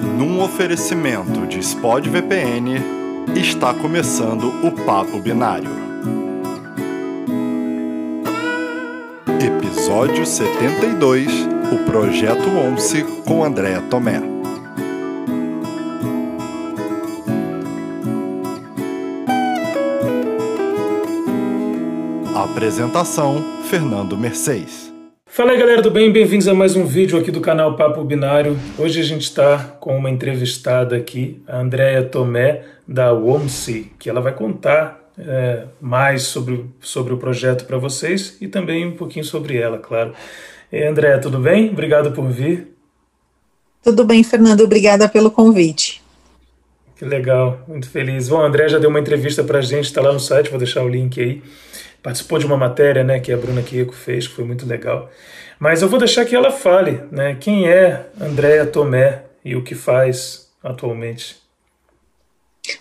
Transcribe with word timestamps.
Num 0.00 0.40
oferecimento 0.40 1.46
de 1.46 1.58
Spod 1.58 2.08
VPN, 2.08 2.76
está 3.34 3.74
começando 3.74 4.48
o 4.64 4.70
Papo 4.84 5.18
Binário. 5.18 5.70
Episódio 9.40 10.24
72 10.24 11.26
O 11.72 11.90
Projeto 11.90 12.48
ONCE 12.48 13.02
com 13.24 13.44
Andréa 13.44 13.80
Tomé. 13.90 14.22
Apresentação: 22.36 23.44
Fernando 23.64 24.16
Mercedes. 24.16 24.87
Fala 25.38 25.52
aí 25.52 25.56
galera 25.56 25.80
do 25.80 25.88
bem, 25.88 26.10
bem-vindos 26.10 26.48
a 26.48 26.52
mais 26.52 26.74
um 26.74 26.84
vídeo 26.84 27.16
aqui 27.16 27.30
do 27.30 27.40
canal 27.40 27.76
Papo 27.76 28.02
Binário. 28.02 28.58
Hoje 28.76 28.98
a 28.98 29.04
gente 29.04 29.22
está 29.22 29.56
com 29.78 29.96
uma 29.96 30.10
entrevistada 30.10 30.96
aqui, 30.96 31.40
a 31.46 31.58
Andrea 31.58 32.02
Tomé, 32.02 32.64
da 32.88 33.12
WOMSI, 33.12 33.92
que 34.00 34.10
ela 34.10 34.20
vai 34.20 34.34
contar 34.34 35.00
é, 35.16 35.66
mais 35.80 36.24
sobre, 36.24 36.64
sobre 36.80 37.14
o 37.14 37.18
projeto 37.18 37.66
para 37.66 37.78
vocês 37.78 38.36
e 38.40 38.48
também 38.48 38.84
um 38.84 38.96
pouquinho 38.96 39.24
sobre 39.24 39.56
ela, 39.56 39.78
claro. 39.78 40.12
E, 40.72 40.82
Andrea, 40.82 41.20
tudo 41.20 41.38
bem? 41.38 41.70
Obrigado 41.70 42.10
por 42.10 42.28
vir. 42.28 42.74
Tudo 43.80 44.04
bem, 44.04 44.24
Fernando, 44.24 44.62
obrigada 44.62 45.08
pelo 45.08 45.30
convite. 45.30 46.02
Que 46.96 47.04
legal, 47.04 47.60
muito 47.68 47.88
feliz. 47.88 48.28
Bom, 48.28 48.40
a 48.40 48.46
Andrea 48.48 48.68
já 48.68 48.80
deu 48.80 48.90
uma 48.90 48.98
entrevista 48.98 49.44
para 49.44 49.60
a 49.60 49.62
gente, 49.62 49.84
está 49.84 50.00
lá 50.00 50.12
no 50.12 50.18
site, 50.18 50.50
vou 50.50 50.58
deixar 50.58 50.82
o 50.82 50.88
link 50.88 51.20
aí 51.20 51.40
participou 52.02 52.38
de 52.38 52.46
uma 52.46 52.56
matéria 52.56 53.04
né, 53.04 53.20
que 53.20 53.32
a 53.32 53.36
Bruna 53.36 53.62
Kiko 53.62 53.92
fez, 53.92 54.26
que 54.26 54.34
foi 54.34 54.44
muito 54.44 54.66
legal. 54.66 55.10
Mas 55.58 55.82
eu 55.82 55.88
vou 55.88 55.98
deixar 55.98 56.24
que 56.24 56.36
ela 56.36 56.50
fale 56.50 57.02
né, 57.10 57.36
quem 57.38 57.68
é 57.68 58.06
Andréa 58.20 58.66
Tomé 58.66 59.22
e 59.44 59.56
o 59.56 59.62
que 59.62 59.74
faz 59.74 60.48
atualmente. 60.62 61.36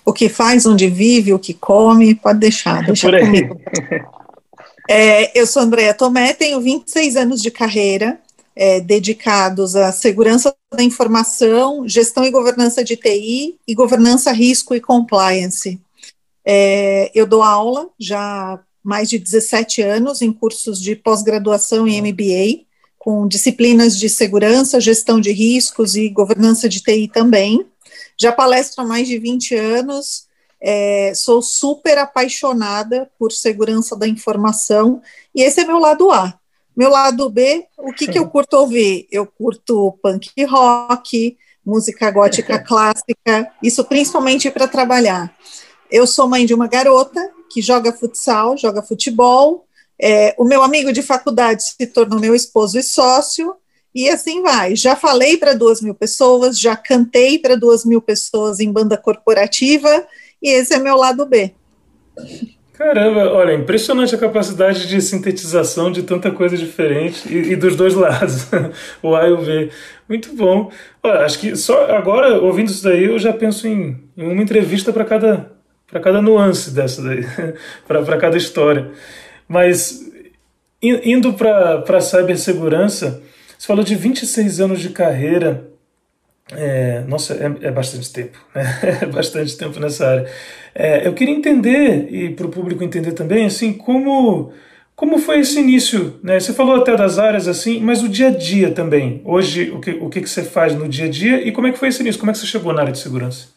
O 0.06 0.12
que 0.14 0.28
faz, 0.30 0.66
onde 0.66 0.88
vive, 0.88 1.34
o 1.34 1.40
que 1.40 1.54
come, 1.54 2.14
pode 2.16 2.40
deixar, 2.40 2.84
deixa 2.84 3.10
comigo. 3.10 3.60
É, 4.90 5.38
eu 5.38 5.46
sou 5.46 5.64
Andréa 5.64 5.94
Tomé, 5.94 6.34
tenho 6.34 6.62
26 6.62 7.18
anos 7.18 7.42
de 7.42 7.52
carreira, 7.52 8.18
é, 8.56 8.80
dedicados 8.80 9.76
à 9.76 9.92
segurança 9.92 10.56
da 10.74 10.82
informação, 10.82 11.86
gestão 11.86 12.24
e 12.24 12.32
governança 12.32 12.86
de 12.86 12.96
TI 12.96 13.60
e 13.68 13.76
governança, 13.76 14.32
risco 14.32 14.74
e 14.74 14.80
compliance. 14.80 15.78
É, 16.46 17.12
eu 17.14 17.28
dou 17.28 17.44
aula 17.44 17.90
já 18.00 18.58
mais 18.88 19.10
de 19.10 19.20
17 19.20 19.82
anos 19.82 20.22
em 20.22 20.32
cursos 20.32 20.82
de 20.82 20.96
pós-graduação 20.96 21.86
e 21.86 22.02
MBA, 22.02 22.66
com 22.98 23.28
disciplinas 23.28 24.00
de 24.00 24.08
segurança, 24.08 24.80
gestão 24.80 25.20
de 25.20 25.30
riscos 25.30 25.98
e 25.98 26.08
governança 26.08 26.70
de 26.70 26.80
TI 26.80 27.10
também. 27.10 27.66
Já 28.18 28.32
palestro 28.32 28.82
há 28.82 28.88
mais 28.88 29.06
de 29.06 29.20
20 29.20 29.56
anos, 29.56 30.28
é, 30.62 31.12
sou 31.14 31.42
super 31.42 31.98
apaixonada 31.98 33.12
por 33.20 33.34
segurança 33.34 33.94
da 33.94 34.08
informação, 34.08 35.02
e 35.36 35.42
esse 35.42 35.60
é 35.60 35.66
meu 35.66 35.80
lado 35.80 36.10
A. 36.10 36.40
Meu 36.74 36.90
lado 36.90 37.30
B, 37.30 37.66
o 37.78 37.92
que, 37.92 38.08
que 38.08 38.18
eu 38.18 38.30
curto 38.30 38.54
ouvir? 38.54 39.06
Eu 39.12 39.26
curto 39.28 40.00
punk 40.02 40.32
rock, 40.46 41.38
música 41.66 42.10
gótica 42.10 42.58
clássica, 42.64 43.52
isso 43.62 43.84
principalmente 43.84 44.50
para 44.50 44.66
trabalhar. 44.66 45.36
Eu 45.92 46.08
sou 46.08 46.26
mãe 46.30 46.46
de 46.46 46.54
uma 46.54 46.68
garota 46.68 47.36
que 47.50 47.62
joga 47.62 47.94
futsal, 47.94 48.58
joga 48.58 48.82
futebol. 48.82 49.66
É, 50.00 50.36
o 50.38 50.44
meu 50.44 50.64
amigo 50.64 50.92
de 50.92 51.02
faculdade 51.02 51.64
se 51.64 51.88
tornou 51.88 52.20
meu 52.20 52.36
esposo 52.36 52.78
e 52.78 52.84
sócio, 52.84 53.56
e 53.94 54.10
assim 54.10 54.44
vai. 54.44 54.76
Já 54.76 54.96
falei 54.96 55.38
para 55.38 55.54
duas 55.54 55.82
mil 55.82 55.96
pessoas, 55.96 56.60
já 56.60 56.76
cantei 56.76 57.40
para 57.40 57.56
duas 57.56 57.84
mil 57.84 58.02
pessoas 58.02 58.60
em 58.60 58.72
banda 58.72 58.96
corporativa, 58.96 60.06
e 60.42 60.50
esse 60.50 60.74
é 60.74 60.80
meu 60.80 60.96
lado 60.96 61.26
B. 61.26 61.54
Caramba, 62.78 63.34
olha, 63.34 63.54
impressionante 63.54 64.14
a 64.14 64.20
capacidade 64.20 64.88
de 64.88 65.02
sintetização 65.02 65.92
de 65.92 66.04
tanta 66.04 66.30
coisa 66.30 66.56
diferente 66.56 67.28
e, 67.28 67.54
e 67.54 67.56
dos 67.56 67.76
dois 67.76 67.96
lados, 67.98 68.48
o 69.02 69.16
A 69.16 69.28
e 69.28 69.32
o 69.32 69.42
V. 69.42 69.72
Muito 70.08 70.36
bom. 70.36 70.72
Olha, 71.02 71.22
acho 71.22 71.40
que 71.40 71.56
só 71.56 71.90
agora, 71.90 72.40
ouvindo 72.40 72.70
isso 72.70 72.84
daí, 72.84 73.06
eu 73.06 73.18
já 73.18 73.34
penso 73.34 73.68
em, 73.68 73.98
em 74.16 74.32
uma 74.32 74.44
entrevista 74.44 74.94
para 74.94 75.06
cada, 75.06 75.57
para 75.90 76.00
cada 76.02 76.22
nuance 76.22 76.72
dessa 76.72 77.02
daí, 77.02 77.26
para 77.88 78.18
cada 78.18 78.38
história. 78.38 78.92
Mas 79.48 80.06
indo 80.82 81.34
para 81.34 81.84
a 81.88 82.02
cibersegurança, 82.02 83.22
você 83.58 83.66
falou 83.66 83.84
de 83.84 83.96
26 83.96 84.60
anos 84.60 84.80
de 84.80 84.90
carreira. 84.90 85.70
É, 86.54 87.04
nossa, 87.08 87.34
é, 87.34 87.68
é, 87.68 87.72
bastante 87.72 88.12
tempo, 88.12 88.38
né? 88.54 88.64
É 89.02 89.06
bastante 89.06 89.58
tempo 89.58 89.80
nessa 89.80 90.08
área. 90.08 90.32
É, 90.74 91.06
eu 91.08 91.14
queria 91.14 91.36
entender, 91.36 92.08
e 92.10 92.30
para 92.30 92.46
o 92.46 92.50
público 92.50 92.84
entender 92.84 93.12
também, 93.12 93.46
assim, 93.46 93.74
como, 93.74 94.54
como 94.96 95.18
foi 95.18 95.40
esse 95.40 95.60
início, 95.60 96.20
né? 96.24 96.40
Você 96.40 96.54
falou 96.54 96.76
até 96.76 96.96
das 96.96 97.20
áreas, 97.20 97.48
assim, 97.48 97.82
mas 97.82 98.02
o 98.02 98.08
dia 98.08 98.28
a 98.28 98.32
dia 98.32 98.72
também. 98.72 99.22
Hoje, 99.26 99.72
o 99.72 99.82
que, 99.82 99.92
o 99.92 100.10
que, 100.10 100.22
que 100.22 100.30
você 100.30 100.44
faz 100.44 100.74
no 100.74 100.88
dia 100.88 101.06
a 101.08 101.10
dia 101.10 101.46
e 101.46 101.52
como 101.52 101.68
é 101.68 101.72
que 101.72 101.80
foi 101.80 101.90
esse 101.90 102.02
início? 102.02 102.20
Como 102.20 102.30
é 102.30 102.34
que 102.34 102.40
você 102.40 102.48
chegou 102.48 102.72
na 102.72 102.82
área 102.82 102.94
de 102.94 103.00
segurança? 103.00 103.57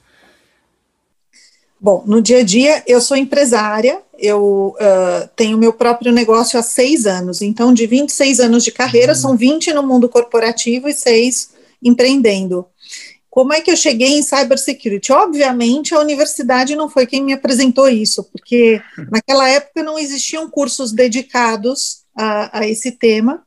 Bom, 1.80 2.04
no 2.06 2.20
dia 2.20 2.40
a 2.40 2.42
dia 2.42 2.82
eu 2.86 3.00
sou 3.00 3.16
empresária, 3.16 4.02
eu 4.18 4.76
uh, 4.76 5.28
tenho 5.34 5.56
meu 5.56 5.72
próprio 5.72 6.12
negócio 6.12 6.58
há 6.58 6.62
seis 6.62 7.06
anos, 7.06 7.40
então 7.40 7.72
de 7.72 7.86
26 7.86 8.38
anos 8.38 8.64
de 8.64 8.70
carreira, 8.70 9.12
uhum. 9.12 9.18
são 9.18 9.36
20 9.36 9.72
no 9.72 9.82
mundo 9.82 10.06
corporativo 10.06 10.90
e 10.90 10.92
seis 10.92 11.52
empreendendo. 11.82 12.66
Como 13.30 13.54
é 13.54 13.62
que 13.62 13.70
eu 13.70 13.76
cheguei 13.76 14.18
em 14.18 14.22
cybersecurity? 14.22 15.10
Obviamente, 15.10 15.94
a 15.94 16.00
universidade 16.00 16.76
não 16.76 16.86
foi 16.86 17.06
quem 17.06 17.24
me 17.24 17.32
apresentou 17.32 17.88
isso, 17.88 18.24
porque 18.24 18.82
uhum. 18.98 19.06
naquela 19.10 19.48
época 19.48 19.82
não 19.82 19.98
existiam 19.98 20.50
cursos 20.50 20.92
dedicados 20.92 22.02
a, 22.14 22.58
a 22.58 22.68
esse 22.68 22.92
tema, 22.92 23.42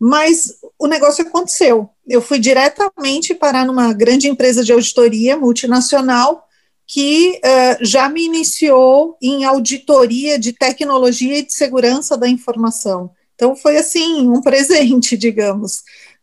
mas 0.00 0.54
o 0.76 0.88
negócio 0.88 1.24
aconteceu. 1.24 1.88
Eu 2.08 2.20
fui 2.20 2.40
diretamente 2.40 3.36
parar 3.36 3.64
numa 3.64 3.92
grande 3.92 4.28
empresa 4.28 4.64
de 4.64 4.72
auditoria 4.72 5.36
multinacional 5.36 6.48
que 6.86 7.40
uh, 7.44 7.84
já 7.84 8.08
me 8.08 8.24
iniciou 8.24 9.16
em 9.22 9.44
auditoria 9.44 10.38
de 10.38 10.52
tecnologia 10.52 11.38
e 11.38 11.46
de 11.46 11.52
segurança 11.52 12.16
da 12.16 12.28
informação. 12.28 13.10
Então, 13.34 13.56
foi 13.56 13.76
assim, 13.76 14.28
um 14.28 14.42
presente, 14.42 15.16
digamos, 15.18 15.82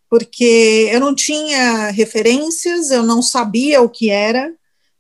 porque 0.10 0.90
eu 0.92 1.00
não 1.00 1.14
tinha 1.14 1.90
referências, 1.90 2.92
eu 2.92 3.04
não 3.04 3.22
sabia 3.22 3.82
o 3.82 3.90
que 3.90 4.10
era, 4.10 4.54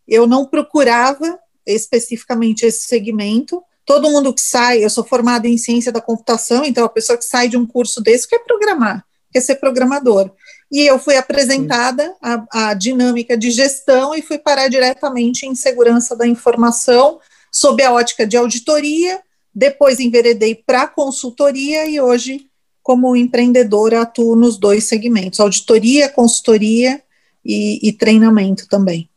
eu 0.07 0.25
não 0.27 0.45
procurava 0.45 1.39
especificamente 1.65 2.65
esse 2.65 2.87
segmento. 2.87 3.61
Todo 3.85 4.09
mundo 4.09 4.33
que 4.33 4.41
sai, 4.41 4.83
eu 4.83 4.89
sou 4.89 5.03
formada 5.03 5.47
em 5.47 5.57
ciência 5.57 5.91
da 5.91 6.01
computação, 6.01 6.63
então 6.65 6.85
a 6.85 6.89
pessoa 6.89 7.17
que 7.17 7.25
sai 7.25 7.47
de 7.47 7.57
um 7.57 7.65
curso 7.65 8.01
desse 8.01 8.27
quer 8.27 8.39
programar, 8.39 9.03
quer 9.31 9.41
ser 9.41 9.55
programador 9.55 10.31
e 10.71 10.85
eu 10.85 10.99
fui 10.99 11.15
apresentada 11.15 12.15
a, 12.51 12.73
dinâmica 12.73 13.35
de 13.35 13.49
gestão 13.49 14.13
e 14.13 14.21
fui 14.21 14.37
parar 14.37 14.67
diretamente 14.67 15.45
em 15.45 15.55
segurança 15.55 16.15
da 16.15 16.27
informação, 16.27 17.19
sob 17.51 17.81
a 17.81 17.91
ótica 17.91 18.25
de 18.25 18.37
auditoria, 18.37 19.19
depois 19.53 19.99
enveredei 19.99 20.53
para 20.53 20.87
consultoria 20.87 21.87
e 21.87 21.99
hoje, 21.99 22.45
como 22.83 23.15
empreendedora, 23.15 24.01
atuo 24.01 24.35
nos 24.35 24.57
dois 24.57 24.83
segmentos, 24.83 25.39
auditoria, 25.39 26.07
consultoria 26.07 27.01
e, 27.43 27.87
e 27.87 27.91
treinamento 27.91 28.67
também. 28.67 29.09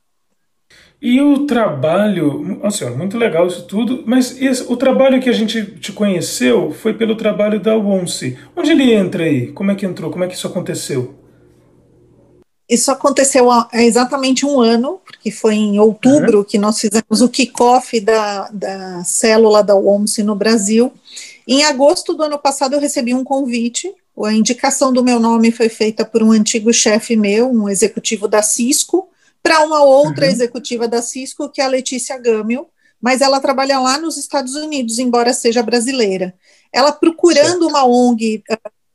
E 1.03 1.21
o 1.21 1.47
trabalho, 1.47 2.61
assim, 2.63 2.89
muito 2.91 3.19
legal 3.19 3.49
isso 3.49 3.67
tudo, 3.67 4.05
mas 4.07 4.41
esse, 4.41 4.63
o 4.73 4.77
trabalho 4.77 5.21
que 5.21 5.29
a 5.29 5.33
gente 5.33 5.67
te 5.81 5.93
conheceu 5.93 6.71
foi 6.71 6.95
pelo 6.95 7.17
trabalho 7.17 7.59
da 7.59 7.77
ONCE. 7.77 8.39
Onde 8.57 8.71
ele 8.71 8.93
entra 8.93 9.25
aí? 9.25 9.49
Como 9.49 9.73
é 9.73 9.75
que 9.75 9.85
entrou? 9.85 10.13
Como 10.13 10.23
é 10.23 10.29
que 10.29 10.35
isso 10.35 10.47
aconteceu? 10.47 11.22
Isso 12.73 12.91
aconteceu 12.91 13.51
há 13.51 13.69
exatamente 13.75 14.47
um 14.47 14.59
ano, 14.59 14.99
porque 15.05 15.31
foi 15.31 15.57
em 15.57 15.79
outubro 15.79 16.39
uhum. 16.39 16.45
que 16.45 16.57
nós 16.57 16.81
fizemos 16.81 17.21
o 17.21 17.29
kickoff 17.29 18.01
da, 18.01 18.49
da 18.51 19.05
célula 19.05 19.63
da 19.63 19.77
OMS 19.77 20.23
no 20.23 20.35
Brasil. 20.35 20.91
Em 21.47 21.65
agosto 21.65 22.15
do 22.15 22.23
ano 22.23 22.39
passado, 22.39 22.73
eu 22.73 22.81
recebi 22.81 23.13
um 23.13 23.23
convite. 23.23 23.95
A 24.25 24.33
indicação 24.33 24.91
do 24.91 25.05
meu 25.05 25.21
nome 25.21 25.53
foi 25.53 25.69
feita 25.69 26.03
por 26.03 26.23
um 26.23 26.33
antigo 26.33 26.73
chefe 26.73 27.15
meu, 27.15 27.51
um 27.51 27.69
executivo 27.69 28.27
da 28.27 28.41
Cisco, 28.41 29.07
para 29.43 29.63
uma 29.67 29.83
outra 29.83 30.25
uhum. 30.25 30.33
executiva 30.33 30.89
da 30.89 31.03
Cisco, 31.03 31.51
que 31.51 31.61
é 31.61 31.65
a 31.65 31.69
Letícia 31.69 32.17
Gamil, 32.17 32.69
mas 32.99 33.21
ela 33.21 33.39
trabalha 33.39 33.79
lá 33.81 33.99
nos 33.99 34.17
Estados 34.17 34.55
Unidos, 34.55 34.99
embora 34.99 35.35
seja 35.35 35.63
brasileira. 35.63 36.33
Ela 36.73 36.91
procurando 36.91 37.65
certo. 37.65 37.69
uma 37.69 37.85
ONG 37.85 38.43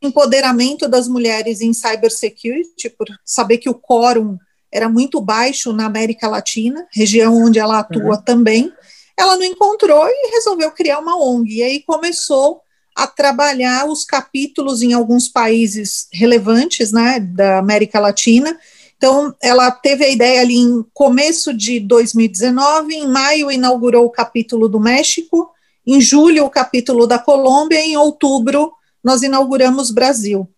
empoderamento 0.01 0.87
das 0.87 1.07
mulheres 1.07 1.61
em 1.61 1.73
cybersecurity, 1.73 2.89
por 2.89 3.07
saber 3.25 3.57
que 3.57 3.69
o 3.69 3.75
quórum 3.75 4.37
era 4.71 4.89
muito 4.89 5.19
baixo 5.21 5.73
na 5.73 5.85
América 5.85 6.27
Latina, 6.27 6.85
região 6.91 7.35
onde 7.35 7.59
ela 7.59 7.79
atua 7.79 8.15
uhum. 8.15 8.21
também, 8.21 8.71
ela 9.17 9.35
não 9.35 9.43
encontrou 9.43 10.07
e 10.07 10.31
resolveu 10.31 10.71
criar 10.71 10.99
uma 10.99 11.17
ONG. 11.17 11.57
E 11.57 11.63
aí 11.63 11.81
começou 11.81 12.61
a 12.95 13.07
trabalhar 13.07 13.85
os 13.85 14.03
capítulos 14.03 14.81
em 14.81 14.93
alguns 14.93 15.27
países 15.27 16.07
relevantes 16.11 16.91
né, 16.91 17.19
da 17.19 17.59
América 17.59 17.99
Latina, 17.99 18.57
Então, 18.97 19.35
ela 19.39 19.69
teve 19.69 20.03
a 20.03 20.09
ideia 20.09 20.41
ali 20.41 20.57
em 20.57 20.83
começo 20.91 21.53
de 21.53 21.79
2019, 21.79 22.95
em 22.95 23.07
maio 23.07 23.51
inaugurou 23.51 24.05
o 24.05 24.09
capítulo 24.09 24.67
do 24.67 24.79
México, 24.79 25.51
em 25.85 26.01
julho 26.01 26.45
o 26.45 26.49
capítulo 26.49 27.05
da 27.05 27.19
Colômbia, 27.19 27.79
e 27.79 27.91
em 27.91 27.97
outubro 27.97 28.73
nós 29.07 29.23
inauguramos 29.23 29.89
Brasil. 29.89 30.49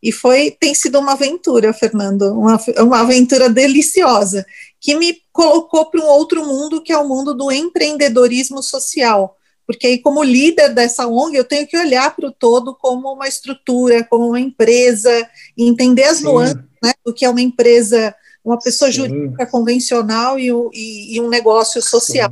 E 0.00 0.12
foi, 0.12 0.52
tem 0.52 0.76
sido 0.76 1.00
uma 1.00 1.14
aventura, 1.14 1.72
Fernando, 1.72 2.38
uma, 2.38 2.56
uma 2.78 3.00
aventura 3.00 3.50
deliciosa, 3.50 4.46
que 4.80 4.94
me 4.94 5.16
colocou 5.32 5.86
para 5.86 6.00
um 6.00 6.06
outro 6.06 6.46
mundo, 6.46 6.80
que 6.80 6.92
é 6.92 6.96
o 6.96 7.08
mundo 7.08 7.34
do 7.34 7.50
empreendedorismo 7.50 8.62
social. 8.62 9.36
Porque 9.66 9.88
aí, 9.88 9.98
como 9.98 10.22
líder 10.22 10.72
dessa 10.72 11.08
ONG, 11.08 11.36
eu 11.36 11.42
tenho 11.42 11.66
que 11.66 11.76
olhar 11.76 12.14
para 12.14 12.28
o 12.28 12.32
todo 12.32 12.76
como 12.76 13.12
uma 13.12 13.26
estrutura, 13.26 14.04
como 14.04 14.28
uma 14.28 14.38
empresa, 14.38 15.28
entender 15.58 16.04
as 16.04 16.18
Sim. 16.18 16.24
nuances 16.26 16.56
né, 16.80 16.92
do 17.04 17.12
que 17.12 17.24
é 17.24 17.30
uma 17.30 17.42
empresa, 17.42 18.14
uma 18.44 18.60
pessoa 18.60 18.92
Sim. 18.92 18.98
jurídica 18.98 19.46
convencional 19.46 20.38
e, 20.38 20.48
e, 20.72 21.16
e, 21.16 21.20
um 21.20 21.28
negócio 21.28 21.82
social. 21.82 22.30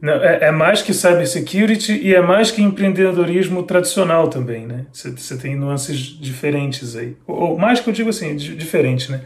Não, 0.00 0.12
é, 0.12 0.44
é, 0.44 0.50
mais 0.50 0.82
que 0.82 0.92
cybersecurity 0.92 1.92
e 1.92 2.14
é 2.14 2.20
mais 2.20 2.50
que 2.50 2.62
empreendedorismo 2.62 3.62
tradicional 3.62 4.28
também, 4.28 4.66
né? 4.66 4.86
Você 4.92 5.36
tem 5.38 5.56
nuances 5.56 5.98
diferentes 5.98 6.94
aí. 6.94 7.16
Ou, 7.26 7.52
ou, 7.52 7.58
mais 7.58 7.80
que 7.80 7.88
eu 7.88 7.94
digo 7.94 8.10
assim, 8.10 8.36
diferente, 8.36 9.10
né? 9.10 9.22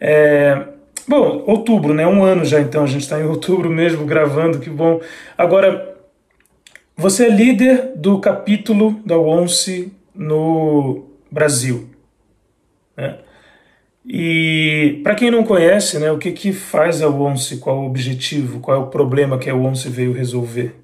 É, 0.00 0.64
bom, 1.06 1.44
outubro, 1.46 1.92
né? 1.92 2.06
Um 2.06 2.24
ano 2.24 2.44
já 2.44 2.58
então, 2.58 2.84
a 2.84 2.86
gente 2.86 3.02
está 3.02 3.20
em 3.20 3.24
outubro 3.24 3.68
mesmo 3.68 4.06
gravando, 4.06 4.60
que 4.60 4.70
bom. 4.70 5.00
Agora, 5.36 5.94
você 6.96 7.26
é 7.26 7.30
líder 7.30 7.92
do 7.94 8.18
capítulo 8.18 9.00
da 9.04 9.18
ONCE 9.18 9.92
no 10.14 11.06
Brasil. 11.30 11.88
Né? 12.96 13.18
E 14.08 15.00
para 15.04 15.14
quem 15.14 15.30
não 15.30 15.44
conhece, 15.44 15.98
né, 15.98 16.10
o 16.10 16.18
que, 16.18 16.32
que 16.32 16.50
faz 16.50 17.02
a 17.02 17.08
ONCE, 17.08 17.58
qual 17.58 17.80
o 17.80 17.86
objetivo, 17.86 18.58
qual 18.58 18.76
é 18.76 18.80
o 18.80 18.86
problema 18.86 19.38
que 19.38 19.50
a 19.50 19.54
ONCE 19.54 19.90
veio 19.90 20.14
resolver? 20.14 20.74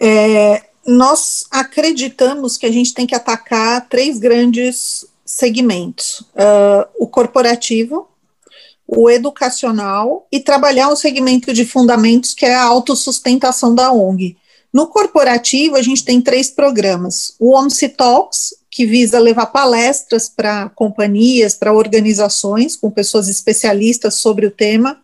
É, 0.00 0.62
nós 0.86 1.44
acreditamos 1.50 2.56
que 2.56 2.64
a 2.64 2.72
gente 2.72 2.94
tem 2.94 3.06
que 3.06 3.14
atacar 3.14 3.86
três 3.88 4.18
grandes 4.18 5.06
segmentos: 5.24 6.20
uh, 6.20 6.88
o 6.98 7.06
corporativo, 7.06 8.08
o 8.86 9.10
educacional 9.10 10.26
e 10.32 10.40
trabalhar 10.40 10.88
o 10.88 10.96
segmento 10.96 11.52
de 11.52 11.66
fundamentos 11.66 12.32
que 12.32 12.46
é 12.46 12.54
a 12.54 12.62
autossustentação 12.62 13.74
da 13.74 13.92
ONG. 13.92 14.36
No 14.76 14.88
corporativo, 14.88 15.74
a 15.74 15.80
gente 15.80 16.04
tem 16.04 16.20
três 16.20 16.50
programas: 16.50 17.34
o 17.40 17.56
OMSI 17.56 17.88
Talks, 17.88 18.54
que 18.70 18.84
visa 18.84 19.18
levar 19.18 19.46
palestras 19.46 20.28
para 20.28 20.68
companhias, 20.68 21.54
para 21.54 21.72
organizações, 21.72 22.76
com 22.76 22.90
pessoas 22.90 23.26
especialistas 23.26 24.16
sobre 24.16 24.44
o 24.44 24.50
tema. 24.50 25.00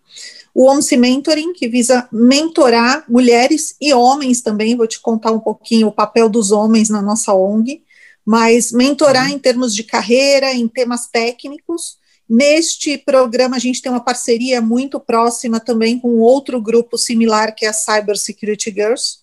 O 0.54 0.70
OMSI 0.70 0.98
Mentoring, 0.98 1.54
que 1.54 1.68
visa 1.68 2.06
mentorar 2.12 3.02
mulheres 3.08 3.74
e 3.80 3.94
homens 3.94 4.42
também, 4.42 4.76
vou 4.76 4.86
te 4.86 5.00
contar 5.00 5.32
um 5.32 5.40
pouquinho 5.40 5.86
o 5.86 5.92
papel 5.92 6.28
dos 6.28 6.52
homens 6.52 6.90
na 6.90 7.00
nossa 7.00 7.32
ONG, 7.32 7.82
mas 8.26 8.72
mentorar 8.72 9.30
em 9.30 9.38
termos 9.38 9.74
de 9.74 9.84
carreira, 9.84 10.52
em 10.52 10.68
temas 10.68 11.06
técnicos. 11.06 11.96
Neste 12.28 12.98
programa, 12.98 13.56
a 13.56 13.58
gente 13.58 13.80
tem 13.80 13.90
uma 13.90 14.04
parceria 14.04 14.60
muito 14.60 15.00
próxima 15.00 15.58
também 15.58 15.98
com 15.98 16.18
outro 16.18 16.60
grupo 16.60 16.98
similar, 16.98 17.54
que 17.54 17.64
é 17.64 17.70
a 17.70 17.72
Cyber 17.72 18.18
Security 18.18 18.70
Girls, 18.70 19.21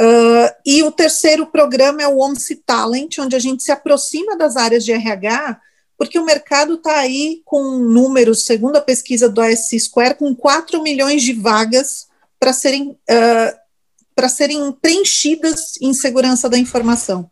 Uh, 0.00 0.48
e 0.64 0.82
o 0.82 0.90
terceiro 0.90 1.46
programa 1.46 2.00
é 2.00 2.08
o 2.08 2.16
OMSI 2.16 2.56
Talent, 2.64 3.18
onde 3.18 3.36
a 3.36 3.38
gente 3.38 3.62
se 3.62 3.70
aproxima 3.70 4.34
das 4.34 4.56
áreas 4.56 4.82
de 4.82 4.92
RH, 4.92 5.60
porque 5.98 6.18
o 6.18 6.24
mercado 6.24 6.76
está 6.76 6.96
aí 6.96 7.42
com 7.44 7.76
números, 7.76 8.46
segundo 8.46 8.76
a 8.76 8.80
pesquisa 8.80 9.28
do 9.28 9.42
ASC 9.42 9.78
Square, 9.78 10.14
com 10.14 10.34
4 10.34 10.82
milhões 10.82 11.22
de 11.22 11.34
vagas 11.34 12.06
para 12.38 12.54
serem, 12.54 12.92
uh, 12.92 13.58
para 14.14 14.30
serem 14.30 14.72
preenchidas 14.72 15.74
em 15.82 15.92
segurança 15.92 16.48
da 16.48 16.56
informação. 16.56 17.30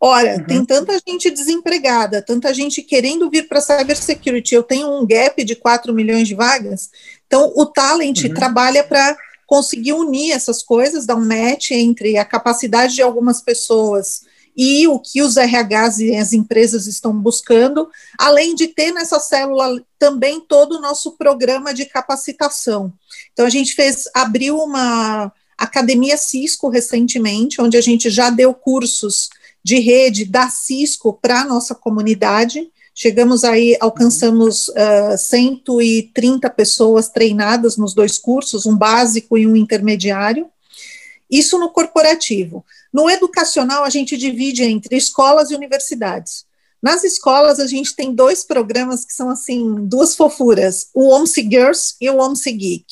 Ora, 0.00 0.36
uhum. 0.36 0.44
tem 0.46 0.64
tanta 0.64 0.98
gente 1.06 1.30
desempregada, 1.30 2.22
tanta 2.22 2.54
gente 2.54 2.80
querendo 2.80 3.28
vir 3.28 3.46
para 3.46 3.58
a 3.58 3.62
cybersecurity, 3.62 4.54
eu 4.54 4.62
tenho 4.62 4.88
um 4.88 5.06
gap 5.06 5.44
de 5.44 5.54
4 5.54 5.92
milhões 5.92 6.26
de 6.26 6.34
vagas, 6.34 6.88
então 7.26 7.52
o 7.54 7.66
Talent 7.66 8.24
uhum. 8.24 8.32
trabalha 8.32 8.82
para 8.82 9.14
conseguir 9.46 9.92
unir 9.92 10.32
essas 10.32 10.62
coisas, 10.62 11.06
dar 11.06 11.16
um 11.16 11.24
match 11.24 11.70
entre 11.70 12.18
a 12.18 12.24
capacidade 12.24 12.94
de 12.94 13.02
algumas 13.02 13.40
pessoas 13.40 14.22
e 14.56 14.88
o 14.88 14.98
que 14.98 15.20
os 15.20 15.36
RHs 15.36 15.98
e 15.98 16.16
as 16.16 16.32
empresas 16.32 16.86
estão 16.86 17.12
buscando, 17.12 17.88
além 18.18 18.54
de 18.54 18.68
ter 18.68 18.90
nessa 18.90 19.20
célula 19.20 19.84
também 19.98 20.40
todo 20.40 20.76
o 20.76 20.80
nosso 20.80 21.12
programa 21.12 21.74
de 21.74 21.84
capacitação. 21.84 22.92
Então 23.32 23.44
a 23.44 23.50
gente 23.50 23.74
fez, 23.74 24.08
abriu 24.14 24.56
uma 24.56 25.30
academia 25.58 26.16
Cisco 26.16 26.70
recentemente, 26.70 27.60
onde 27.60 27.76
a 27.76 27.80
gente 27.82 28.08
já 28.08 28.30
deu 28.30 28.54
cursos 28.54 29.28
de 29.62 29.78
rede 29.78 30.24
da 30.24 30.48
Cisco 30.48 31.12
para 31.12 31.42
a 31.42 31.44
nossa 31.44 31.74
comunidade, 31.74 32.70
Chegamos 32.98 33.44
aí, 33.44 33.76
alcançamos 33.78 34.68
uh, 34.68 35.18
130 35.18 36.48
pessoas 36.48 37.10
treinadas 37.10 37.76
nos 37.76 37.92
dois 37.92 38.16
cursos, 38.16 38.64
um 38.64 38.74
básico 38.74 39.36
e 39.36 39.46
um 39.46 39.54
intermediário. 39.54 40.48
Isso 41.30 41.58
no 41.58 41.68
corporativo. 41.68 42.64
No 42.90 43.10
educacional, 43.10 43.84
a 43.84 43.90
gente 43.90 44.16
divide 44.16 44.62
entre 44.62 44.96
escolas 44.96 45.50
e 45.50 45.54
universidades. 45.54 46.46
Nas 46.82 47.04
escolas, 47.04 47.60
a 47.60 47.66
gente 47.66 47.94
tem 47.94 48.14
dois 48.14 48.42
programas 48.42 49.04
que 49.04 49.12
são, 49.12 49.28
assim, 49.28 49.74
duas 49.86 50.16
fofuras, 50.16 50.88
o 50.94 51.10
OMSI 51.10 51.42
Girls 51.42 51.96
e 52.00 52.08
o 52.08 52.16
OMSI 52.16 52.52
Geek. 52.52 52.86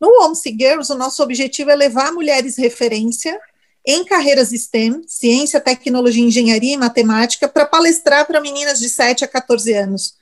No 0.00 0.08
OMSI 0.24 0.56
Girls, 0.58 0.90
o 0.90 0.96
nosso 0.96 1.22
objetivo 1.22 1.70
é 1.70 1.76
levar 1.76 2.10
mulheres 2.10 2.56
referência 2.56 3.38
em 3.86 4.04
carreiras 4.04 4.50
STEM, 4.50 5.02
ciência, 5.06 5.60
tecnologia, 5.60 6.24
engenharia 6.24 6.74
e 6.74 6.78
matemática, 6.78 7.48
para 7.48 7.66
palestrar 7.66 8.26
para 8.26 8.40
meninas 8.40 8.78
de 8.78 8.88
7 8.88 9.24
a 9.24 9.28
14 9.28 9.72
anos. 9.72 10.14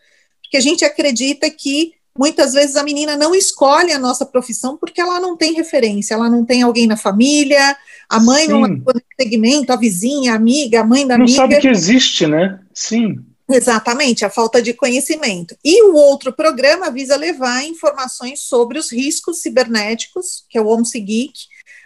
Porque 0.43 0.57
a 0.57 0.61
gente 0.61 0.85
acredita 0.85 1.49
que 1.51 1.93
muitas 2.19 2.53
vezes 2.53 2.77
a 2.77 2.83
menina 2.83 3.17
não 3.17 3.35
escolhe 3.35 3.93
a 3.93 3.99
nossa 3.99 4.27
profissão 4.27 4.77
porque 4.77 5.01
ela 5.01 5.21
não 5.21 5.37
tem 5.37 5.55
referência, 5.55 6.15
ela 6.15 6.29
não 6.29 6.45
tem 6.45 6.62
alguém 6.62 6.87
na 6.87 6.97
família, 6.97 7.77
a 8.09 8.19
mãe 8.19 8.47
Sim. 8.47 8.53
não 8.53 8.65
atua 8.65 8.95
no 8.95 9.03
segmento, 9.21 9.73
a 9.73 9.77
vizinha, 9.77 10.33
a 10.33 10.37
amiga, 10.37 10.81
a 10.81 10.85
mãe 10.85 11.07
da 11.07 11.17
não 11.17 11.25
amiga. 11.25 11.43
Não 11.43 11.51
sabe 11.51 11.61
que 11.61 11.69
existe, 11.69 12.27
né? 12.27 12.61
Sim. 12.75 13.21
Exatamente, 13.49 14.25
a 14.25 14.31
falta 14.31 14.62
de 14.62 14.73
conhecimento. 14.73 15.57
E 15.65 15.83
o 15.83 15.95
outro 15.95 16.33
programa 16.33 16.91
visa 16.91 17.17
levar 17.17 17.65
informações 17.65 18.40
sobre 18.40 18.79
os 18.79 18.93
riscos 18.93 19.40
cibernéticos, 19.40 20.45
que 20.49 20.57
é 20.57 20.61
o 20.61 20.69
OMSI 20.69 21.00
Geek, 21.00 21.33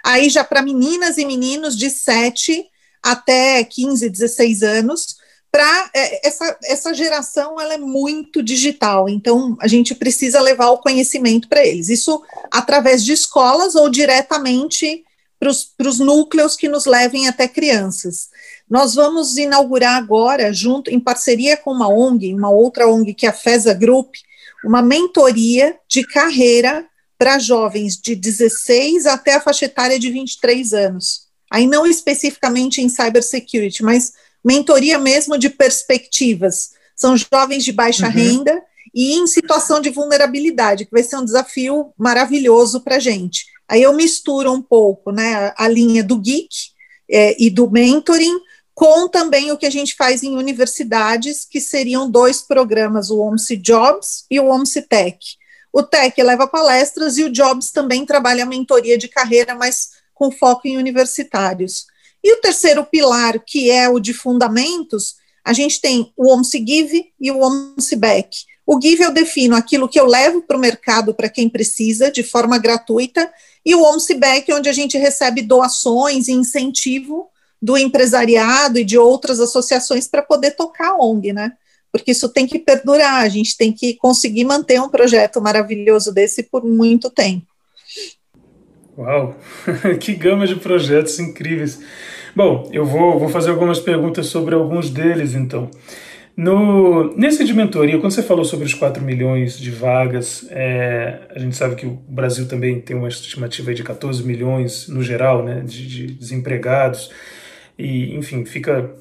aí 0.05 0.29
já 0.29 0.45
para 0.45 0.61
meninas 0.61 1.17
e 1.17 1.25
meninos 1.25 1.77
de 1.77 1.89
7 1.89 2.67
até 3.03 3.65
15, 3.65 4.09
16 4.11 4.63
anos, 4.63 5.17
para 5.51 5.91
é, 5.95 6.27
essa, 6.27 6.59
essa 6.65 6.95
geração 6.95 7.61
ela 7.61 7.75
é 7.75 7.79
muito 7.79 8.43
digital, 8.43 9.09
então 9.09 9.57
a 9.61 9.69
gente 9.69 9.95
precisa 9.95 10.41
levar 10.41 10.71
o 10.71 10.79
conhecimento 10.79 11.49
para 11.49 11.65
eles. 11.65 11.89
Isso 11.89 12.23
através 12.51 13.05
de 13.05 13.13
escolas 13.13 13.75
ou 13.75 13.89
diretamente 13.89 15.05
para 15.39 15.89
os 15.89 15.99
núcleos 15.99 16.57
que 16.57 16.69
nos 16.69 16.87
levem 16.87 17.29
até 17.29 17.47
crianças. 17.47 18.29
Nós 18.69 18.95
vamos 18.95 19.37
inaugurar 19.37 19.97
agora, 19.97 20.53
junto 20.53 20.91
em 20.91 20.99
parceria 20.99 21.57
com 21.57 21.71
uma 21.71 21.89
ONG, 21.89 22.33
uma 22.35 22.51
outra 22.51 22.89
ONG 22.89 23.13
que 23.13 23.27
é 23.27 23.29
a 23.29 23.33
FESA 23.33 23.75
Group, 23.75 24.15
uma 24.65 24.81
mentoria 24.81 25.77
de 25.87 26.03
carreira 26.07 26.85
para 27.19 27.39
jovens 27.39 27.97
de 27.97 28.15
16 28.15 29.07
até 29.07 29.35
a 29.35 29.41
faixa 29.41 29.67
etária 29.67 29.99
de 29.99 30.11
23 30.11 30.73
anos. 30.73 31.25
Aí 31.51 31.67
não 31.67 31.87
especificamente 31.87 32.81
em 32.81 32.89
cybersecurity, 32.89 33.83
mas 33.83 34.13
mentoria 34.45 34.99
mesmo 34.99 35.39
de 35.39 35.49
perspectivas. 35.49 36.71
São 36.97 37.17
jovens 37.17 37.65
de 37.65 37.73
baixa 37.73 38.07
uhum. 38.07 38.13
renda 38.13 38.63
e 38.95 39.15
em 39.15 39.27
situação 39.27 39.81
de 39.81 39.91
vulnerabilidade, 39.91 40.85
que 40.85 40.93
vai 40.93 41.03
ser 41.03 41.17
um 41.17 41.25
desafio 41.25 41.93
maravilhoso 41.99 42.81
para 42.81 42.97
a 42.97 43.01
gente. 43.01 43.47
Aí 43.69 43.83
eu 43.83 43.93
misturo 43.93 44.53
um 44.53 44.63
pouco 44.63 45.11
né, 45.11 45.53
a, 45.57 45.69
linha 45.69 46.05
do 46.05 46.19
geek 46.19 46.49
é, 47.11 47.43
e 47.43 47.51
do 47.51 47.71
mentoring 47.71 48.39
com 48.75 49.09
também 49.09 49.53
o 49.53 49.57
que 49.57 49.67
a 49.67 49.71
gente 49.71 49.95
faz 49.95 50.23
em 50.23 50.37
universidades, 50.37 51.45
que 51.45 51.61
seriam 51.61 52.11
dois 52.11 52.43
programas, 52.43 53.09
o 53.09 53.21
OMSI 53.21 53.57
Jobs 53.57 54.25
e 54.29 54.41
o 54.41 54.49
OMSI 54.49 54.83
Tech. 54.83 55.19
O 55.77 55.83
Tech 55.83 56.23
leva 56.23 56.47
palestras 56.47 57.19
e 57.19 57.25
o 57.25 57.31
Jobs 57.31 57.73
também 57.73 58.07
trabalha 58.07 58.45
a 58.45 58.47
mentoria 58.47 58.97
de 58.97 59.09
carreira, 59.09 59.57
mas 59.57 59.89
com 60.15 60.31
foco 60.31 60.69
em 60.69 60.77
universitários. 60.77 61.87
E 62.23 62.33
o 62.33 62.41
terceiro 62.41 62.85
pilar, 62.85 63.41
que 63.45 63.73
é 63.73 63.89
o 63.89 63.99
de 63.99 64.15
fundamentos, 64.15 65.17
a 65.45 65.53
gente 65.53 65.81
tem 65.81 66.13
o 66.17 66.33
OMSI 66.33 66.65
Give 66.65 67.13
e 67.21 67.33
o 67.33 67.41
OMSI 67.41 67.97
Back. 67.97 68.37
O 68.65 68.81
Give 68.81 69.03
eu 69.03 69.11
defino 69.11 69.57
aquilo 69.57 69.89
que 69.89 69.99
eu 69.99 70.07
levo 70.07 70.43
para 70.43 70.57
o 70.57 70.61
mercado 70.61 71.13
para 71.13 71.29
quem 71.29 71.49
precisa, 71.49 72.09
de 72.09 72.23
forma 72.23 72.57
gratuita, 72.57 73.29
e 73.67 73.75
o 73.75 73.83
OMSI 73.83 74.15
Back, 74.15 74.53
onde 74.53 74.69
a 74.69 74.73
gente 74.73 74.97
recebe 74.97 75.43
doações 75.43 76.29
e 76.29 76.33
incentivo 76.33 77.29
do 77.61 77.77
empresariado 77.77 78.79
e 78.79 78.85
de 78.85 78.97
outras 78.97 79.41
associações 79.41 80.07
para 80.07 80.23
poder 80.23 80.53
tocar 80.53 80.91
a 80.91 80.97
ONG, 80.97 81.33
né? 81.33 81.53
Porque 81.95 82.11
isso 82.11 82.29
tem 82.29 82.45
que 82.45 82.59
perdurar, 82.59 83.23
a 83.23 83.29
gente 83.29 83.57
tem 83.57 83.73
que 83.73 83.95
conseguir 83.95 84.43
manter 84.43 84.81
um 84.81 84.89
projeto 84.89 85.41
maravilhoso 85.41 86.13
desse 86.13 86.43
por 86.43 86.65
muito 86.65 87.09
tempo. 87.09 87.47
Uau, 88.99 89.37
que 90.01 90.13
gama 90.13 90.45
de 90.45 90.57
projetos 90.57 91.21
incríveis. 91.21 91.81
Bom, 92.35 92.69
eu 92.73 92.85
vou, 92.85 93.21
vou 93.21 93.29
fazer 93.29 93.51
algumas 93.51 93.79
perguntas 93.79 94.27
sobre 94.27 94.57
alguns 94.57 94.91
deles, 94.91 95.37
então. 95.37 95.71
No, 96.37 97.17
nesse 97.17 97.45
de 97.45 97.55
mentoria, 97.55 98.01
quando 98.01 98.11
você 98.11 98.25
falou 98.25 98.45
sobre 98.45 98.67
os 98.67 98.75
4 98.75 99.01
milhões 99.01 99.57
de 99.57 99.71
vagas, 99.71 100.49
é, 100.51 101.29
a 101.31 101.39
gente 101.39 101.55
sabe 101.55 101.77
que 101.77 101.87
o 101.87 101.93
Brasil 102.09 102.49
também 102.49 102.81
tem 102.81 102.97
uma 102.97 103.07
estimativa 103.07 103.73
de 103.73 103.85
14 103.85 104.21
milhões 104.25 104.89
no 104.89 105.01
geral 105.01 105.45
né, 105.45 105.63
de, 105.65 105.87
de 105.87 106.07
desempregados, 106.09 107.09
e 107.79 108.17
enfim, 108.17 108.45
fica 108.45 108.93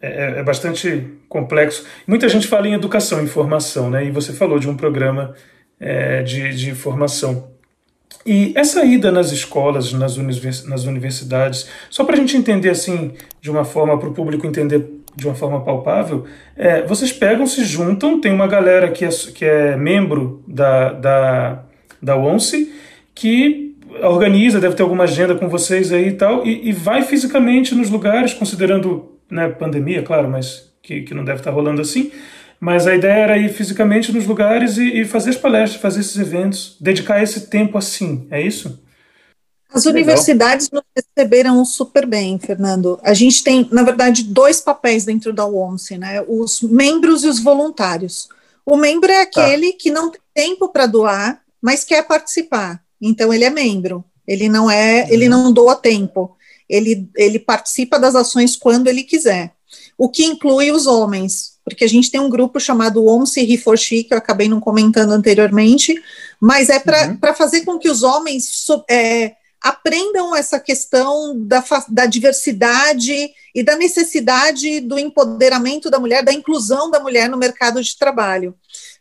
é, 0.00 0.40
é, 0.40 0.42
bastante 0.42 1.06
complexo. 1.28 1.86
Muita 2.06 2.28
gente 2.28 2.46
fala 2.46 2.68
em 2.68 2.74
educação 2.74 3.22
e 3.22 3.26
formação, 3.26 3.90
né, 3.90 4.04
e 4.04 4.10
você 4.10 4.32
falou 4.32 4.58
de 4.58 4.68
um 4.68 4.76
programa 4.76 5.34
é, 5.80 6.22
de, 6.22 6.54
de 6.54 6.74
formação. 6.74 7.48
E 8.24 8.52
essa 8.56 8.84
ida 8.84 9.12
nas 9.12 9.30
escolas, 9.30 9.92
nas, 9.92 10.16
univers, 10.16 10.66
nas 10.66 10.84
universidades, 10.84 11.68
só 11.88 12.04
para 12.04 12.16
a 12.16 12.18
gente 12.18 12.36
entender 12.36 12.70
assim, 12.70 13.12
de 13.40 13.50
uma 13.50 13.64
forma, 13.64 13.96
para 13.98 14.08
o 14.08 14.12
público 14.12 14.46
entender 14.46 14.84
de 15.14 15.26
uma 15.26 15.34
forma 15.34 15.64
palpável, 15.64 16.24
é, 16.56 16.82
vocês 16.82 17.12
pegam, 17.12 17.46
se 17.46 17.64
juntam, 17.64 18.20
tem 18.20 18.32
uma 18.32 18.46
galera 18.46 18.90
que 18.90 19.04
é, 19.04 19.08
que 19.08 19.44
é 19.44 19.76
membro 19.76 20.42
da, 20.46 20.92
da, 20.92 21.62
da 22.02 22.16
ONCE 22.16 22.72
que 23.14 23.74
organiza, 24.02 24.60
deve 24.60 24.74
ter 24.74 24.82
alguma 24.82 25.04
agenda 25.04 25.34
com 25.34 25.48
vocês 25.48 25.90
aí 25.90 26.08
e 26.08 26.12
tal, 26.12 26.44
e, 26.44 26.68
e 26.68 26.72
vai 26.72 27.02
fisicamente 27.02 27.74
nos 27.74 27.88
lugares, 27.88 28.34
considerando 28.34 29.15
né, 29.30 29.48
pandemia, 29.48 30.02
claro, 30.02 30.28
mas 30.28 30.72
que, 30.82 31.02
que 31.02 31.14
não 31.14 31.24
deve 31.24 31.40
estar 31.40 31.50
rolando 31.50 31.80
assim. 31.80 32.12
Mas 32.58 32.86
a 32.86 32.94
ideia 32.94 33.12
era 33.12 33.38
ir 33.38 33.52
fisicamente 33.52 34.12
nos 34.12 34.26
lugares 34.26 34.78
e, 34.78 35.00
e 35.00 35.04
fazer 35.04 35.30
as 35.30 35.36
palestras, 35.36 35.80
fazer 35.80 36.00
esses 36.00 36.16
eventos, 36.16 36.76
dedicar 36.80 37.22
esse 37.22 37.48
tempo 37.48 37.76
assim, 37.76 38.26
é 38.30 38.40
isso? 38.40 38.82
As 39.72 39.84
universidades 39.84 40.70
nos 40.70 40.82
receberam 40.96 41.62
super 41.64 42.06
bem, 42.06 42.38
Fernando. 42.38 42.98
A 43.02 43.12
gente 43.12 43.44
tem, 43.44 43.68
na 43.70 43.82
verdade, 43.82 44.22
dois 44.22 44.60
papéis 44.60 45.04
dentro 45.04 45.32
da 45.34 45.44
UOMSE, 45.44 45.98
né? 45.98 46.24
Os 46.26 46.62
membros 46.62 47.24
e 47.24 47.28
os 47.28 47.38
voluntários. 47.38 48.28
O 48.64 48.76
membro 48.76 49.10
é 49.10 49.20
aquele 49.20 49.72
tá. 49.72 49.78
que 49.78 49.90
não 49.90 50.10
tem 50.10 50.20
tempo 50.34 50.68
para 50.68 50.86
doar, 50.86 51.42
mas 51.60 51.84
quer 51.84 52.06
participar. 52.06 52.80
Então 53.00 53.32
ele 53.34 53.44
é 53.44 53.50
membro. 53.50 54.04
Ele 54.26 54.48
não 54.48 54.70
é, 54.70 55.02
uhum. 55.02 55.08
ele 55.10 55.28
não 55.28 55.52
doa 55.52 55.76
tempo. 55.76 56.36
Ele, 56.68 57.08
ele 57.16 57.38
participa 57.38 57.98
das 57.98 58.14
ações 58.14 58.56
quando 58.56 58.88
ele 58.88 59.02
quiser. 59.02 59.52
O 59.98 60.08
que 60.08 60.24
inclui 60.24 60.70
os 60.70 60.86
homens, 60.86 61.56
porque 61.64 61.84
a 61.84 61.88
gente 61.88 62.10
tem 62.10 62.20
um 62.20 62.30
grupo 62.30 62.60
chamado 62.60 63.04
OMSE 63.04 63.42
Rifoshi, 63.42 64.04
que 64.04 64.14
eu 64.14 64.18
acabei 64.18 64.48
não 64.48 64.60
comentando 64.60 65.10
anteriormente, 65.10 65.94
mas 66.40 66.68
é 66.68 66.78
para 66.78 67.08
uhum. 67.08 67.34
fazer 67.34 67.64
com 67.64 67.78
que 67.78 67.88
os 67.88 68.02
homens 68.02 68.48
so, 68.48 68.84
é, 68.88 69.34
aprendam 69.60 70.36
essa 70.36 70.60
questão 70.60 71.34
da, 71.44 71.64
da 71.88 72.06
diversidade 72.06 73.30
e 73.54 73.62
da 73.62 73.74
necessidade 73.74 74.80
do 74.80 74.98
empoderamento 74.98 75.90
da 75.90 75.98
mulher, 75.98 76.22
da 76.22 76.32
inclusão 76.32 76.90
da 76.90 77.00
mulher 77.00 77.28
no 77.28 77.38
mercado 77.38 77.82
de 77.82 77.96
trabalho. 77.96 78.54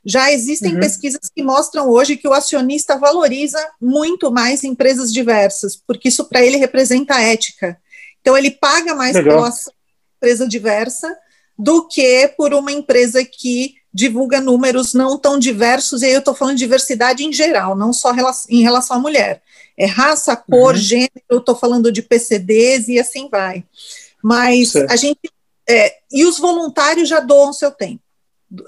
Já 0.06 0.32
existem 0.32 0.76
uhum. 0.76 0.80
pesquisas 0.80 1.30
que 1.34 1.42
mostram 1.42 1.90
hoje 1.90 2.18
que 2.18 2.28
o 2.28 2.34
acionista 2.34 2.98
valoriza 2.98 3.60
muito 3.82 4.32
mais 4.32 4.64
empresas 4.64 5.12
diversas, 5.12 5.76
porque 5.76 6.10
isso 6.10 6.26
para 6.26 6.46
ele 6.46 6.58
representa 6.58 7.20
ética. 7.20 7.78
Então 8.22 8.38
ele 8.38 8.52
paga 8.52 8.94
mais 8.94 9.16
Legal. 9.16 9.38
pela 9.38 9.54
empresa 10.18 10.48
diversa 10.48 11.16
do 11.58 11.88
que 11.88 12.28
por 12.38 12.54
uma 12.54 12.72
empresa 12.72 13.24
que 13.24 13.76
divulga 13.94 14.42
números 14.42 14.94
não 14.94 15.18
tão 15.18 15.40
diversos, 15.40 16.02
e 16.02 16.08
aí 16.08 16.14
eu 16.14 16.20
estou 16.20 16.36
falando 16.36 16.56
de 16.56 16.64
diversidade 16.64 17.24
em 17.24 17.32
geral, 17.32 17.76
não 17.76 17.94
só 17.94 18.14
em 18.50 18.62
relação 18.62 18.98
à 18.98 19.00
mulher 19.00 19.42
é 19.78 19.86
raça, 19.86 20.36
cor, 20.36 20.74
uhum. 20.74 20.80
gênero, 20.80 21.12
eu 21.30 21.40
estou 21.40 21.56
falando 21.56 21.92
de 21.92 22.02
PCDs 22.02 22.88
e 22.88 23.00
assim 23.00 23.28
vai. 23.30 23.64
Mas 24.24 24.72
certo. 24.72 24.92
a 24.92 24.96
gente. 24.96 25.20
É, 25.68 25.98
e 26.12 26.26
os 26.26 26.38
voluntários 26.38 27.10
já 27.10 27.20
doam 27.20 27.52
seu 27.52 27.72
tempo. 27.72 28.02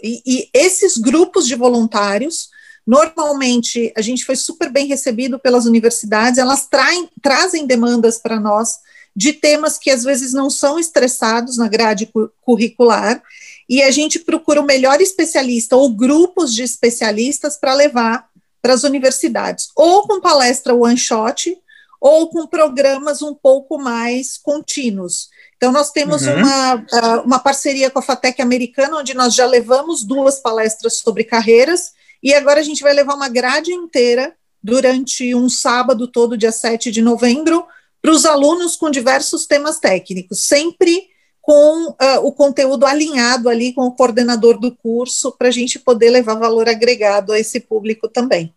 E, 0.04 0.22
e, 0.26 0.50
esses 0.54 0.98
grupos 0.98 1.48
de 1.48 1.56
voluntários, 1.56 2.50
normalmente, 2.86 3.92
a 3.96 4.02
gente 4.02 4.26
foi 4.26 4.36
super 4.36 4.72
bem 4.72 4.88
recebido 4.88 5.38
pelas 5.40 5.66
universidades, 5.66 6.40
elas 6.40 6.68
traem, 6.68 7.10
trazem 7.22 7.66
demandas 7.66 8.18
para 8.18 8.40
nós 8.40 8.80
de 9.16 9.34
temas 9.34 9.78
que 9.78 9.90
às 9.90 10.04
vezes 10.04 10.32
não 10.32 10.50
são 10.50 10.78
estressados 10.78 11.58
na 11.58 11.68
grade 11.68 12.12
curricular, 12.42 13.22
e 13.68 13.82
a 13.82 13.92
gente 13.92 14.20
procura 14.20 14.62
o 14.62 14.66
melhor 14.66 15.02
especialista 15.02 15.76
ou 15.76 15.90
grupos 15.90 16.54
de 16.54 16.64
especialistas 16.64 17.58
para 17.58 17.74
levar 17.74 18.30
para 18.62 18.74
as 18.74 18.84
universidades, 18.84 19.70
ou 19.76 20.08
com 20.08 20.22
palestra 20.22 20.74
one 20.74 20.98
shot, 20.98 21.58
ou 22.00 22.30
com 22.30 22.46
programas 22.46 23.22
um 23.22 23.34
pouco 23.34 23.78
mais 23.78 24.38
contínuos. 24.38 25.30
Então, 25.58 25.72
nós 25.72 25.92
temos 25.92 26.26
uhum. 26.26 26.36
uma, 26.36 26.86
ah, 26.94 27.22
uma 27.26 27.40
parceria 27.40 27.90
com 27.90 28.00
a 28.00 28.04
FATEC 28.04 28.42
americana, 28.42 28.98
onde 28.98 29.14
nós 29.14 29.34
já 29.34 29.46
levamos 29.46 30.04
duas 30.04 30.40
palestras 30.40 30.98
sobre 30.98 31.24
carreiras, 31.24 31.94
e 32.22 32.34
agora 32.34 32.60
a 32.60 32.64
gente 32.64 32.84
vai 32.84 32.94
levar 32.94 33.16
uma 33.16 33.28
grade 33.28 33.72
inteira 33.72 34.34
durante 34.64 35.34
um 35.34 35.50
sábado 35.50 36.08
todo, 36.08 36.38
dia 36.38 36.52
7 36.52 36.92
de 36.92 37.02
novembro, 37.02 37.66
para 38.02 38.12
os 38.12 38.26
alunos 38.26 38.76
com 38.76 38.92
diversos 38.92 39.46
temas 39.46 39.80
técnicos, 39.80 40.40
sempre 40.40 41.10
com 41.42 41.90
uh, 41.92 41.96
o 42.24 42.32
conteúdo 42.32 42.86
alinhado 42.86 43.50
ali 43.50 43.74
com 43.74 43.84
o 43.84 43.92
coordenador 43.94 44.60
do 44.60 44.76
curso, 44.76 45.32
para 45.32 45.48
a 45.48 45.52
gente 45.52 45.80
poder 45.80 46.10
levar 46.10 46.36
valor 46.36 46.68
agregado 46.68 47.32
a 47.32 47.40
esse 47.40 47.60
público 47.60 48.08
também. 48.08 48.54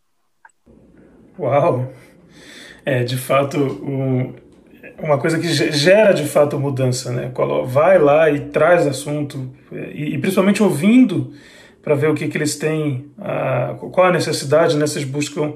Uau! 1.38 1.92
É, 2.84 3.04
de 3.04 3.16
fato, 3.16 3.58
um, 3.58 4.34
uma 5.02 5.18
coisa 5.18 5.38
que 5.38 5.48
gera 5.48 6.12
de 6.12 6.24
fato 6.24 6.58
mudança, 6.58 7.12
né? 7.12 7.32
Vai 7.66 7.98
lá 7.98 8.30
e 8.30 8.40
traz 8.40 8.86
assunto, 8.86 9.50
e, 9.92 10.14
e 10.14 10.18
principalmente 10.18 10.62
ouvindo 10.62 11.32
para 11.82 11.94
ver 11.94 12.10
o 12.10 12.14
que, 12.14 12.28
que 12.28 12.36
eles 12.36 12.56
têm, 12.56 13.06
a, 13.18 13.74
qual 13.78 14.08
a 14.08 14.12
necessidade, 14.12 14.76
né? 14.76 14.86
Vocês 14.86 15.04
buscam 15.04 15.54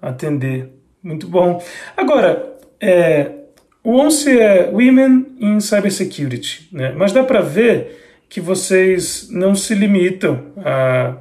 atender. 0.00 0.68
Muito 1.02 1.26
bom. 1.26 1.62
Agora, 1.96 2.56
é, 2.80 3.30
o 3.84 3.96
ONCE 3.96 4.38
é 4.38 4.70
Women 4.72 5.36
in 5.40 5.60
Cybersecurity, 5.60 6.68
né? 6.70 6.94
mas 6.96 7.12
dá 7.12 7.24
para 7.24 7.40
ver 7.40 8.00
que 8.28 8.40
vocês 8.40 9.28
não 9.30 9.56
se 9.56 9.74
limitam 9.74 10.52
a 10.56 11.16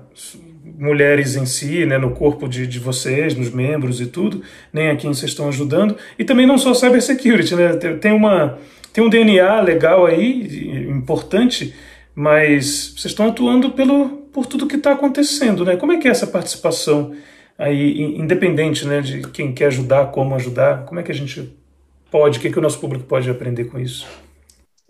mulheres 0.82 1.36
em 1.36 1.46
si, 1.46 1.86
né, 1.86 2.00
no 2.00 2.10
corpo 2.10 2.48
de, 2.48 2.66
de 2.66 2.80
vocês, 2.80 3.36
nos 3.36 3.52
membros 3.52 4.02
e 4.02 4.08
tudo, 4.08 4.42
nem 4.74 4.90
a 4.90 4.96
quem 4.96 5.14
vocês 5.14 5.30
estão 5.30 5.48
ajudando, 5.48 5.96
e 6.18 6.26
também 6.26 6.48
não 6.48 6.58
só 6.58 6.74
cybersecurity, 6.74 7.56
né, 7.56 7.74
tem, 8.02 8.12
uma, 8.12 8.58
tem 8.92 9.04
um 9.04 9.10
DNA 9.10 9.62
legal 9.62 10.08
aí, 10.08 10.88
importante, 10.90 11.76
mas 12.16 12.96
vocês 12.98 13.12
estão 13.12 13.28
atuando 13.28 13.70
pelo, 13.72 14.10
por 14.34 14.48
tudo 14.48 14.66
que 14.66 14.76
está 14.76 14.94
acontecendo, 14.94 15.64
né, 15.64 15.76
como 15.76 15.92
é 15.92 15.98
que 15.98 16.08
é 16.08 16.12
essa 16.12 16.26
participação 16.26 17.14
aí, 17.60 18.18
independente, 18.18 18.88
né, 18.88 19.02
de 19.02 19.22
quem 19.28 19.54
quer 19.54 19.68
ajudar, 19.68 20.08
como 20.08 20.34
ajudar, 20.34 20.86
como 20.86 21.00
é 21.00 21.04
que 21.04 21.12
a 21.12 21.16
gente 21.16 21.56
pode, 22.10 22.40
o 22.40 22.42
que, 22.42 22.50
que 22.50 22.58
o 22.58 22.62
nosso 22.62 22.80
público 22.80 23.06
pode 23.06 23.30
aprender 23.30 23.66
com 23.66 23.78
isso? 23.78 24.08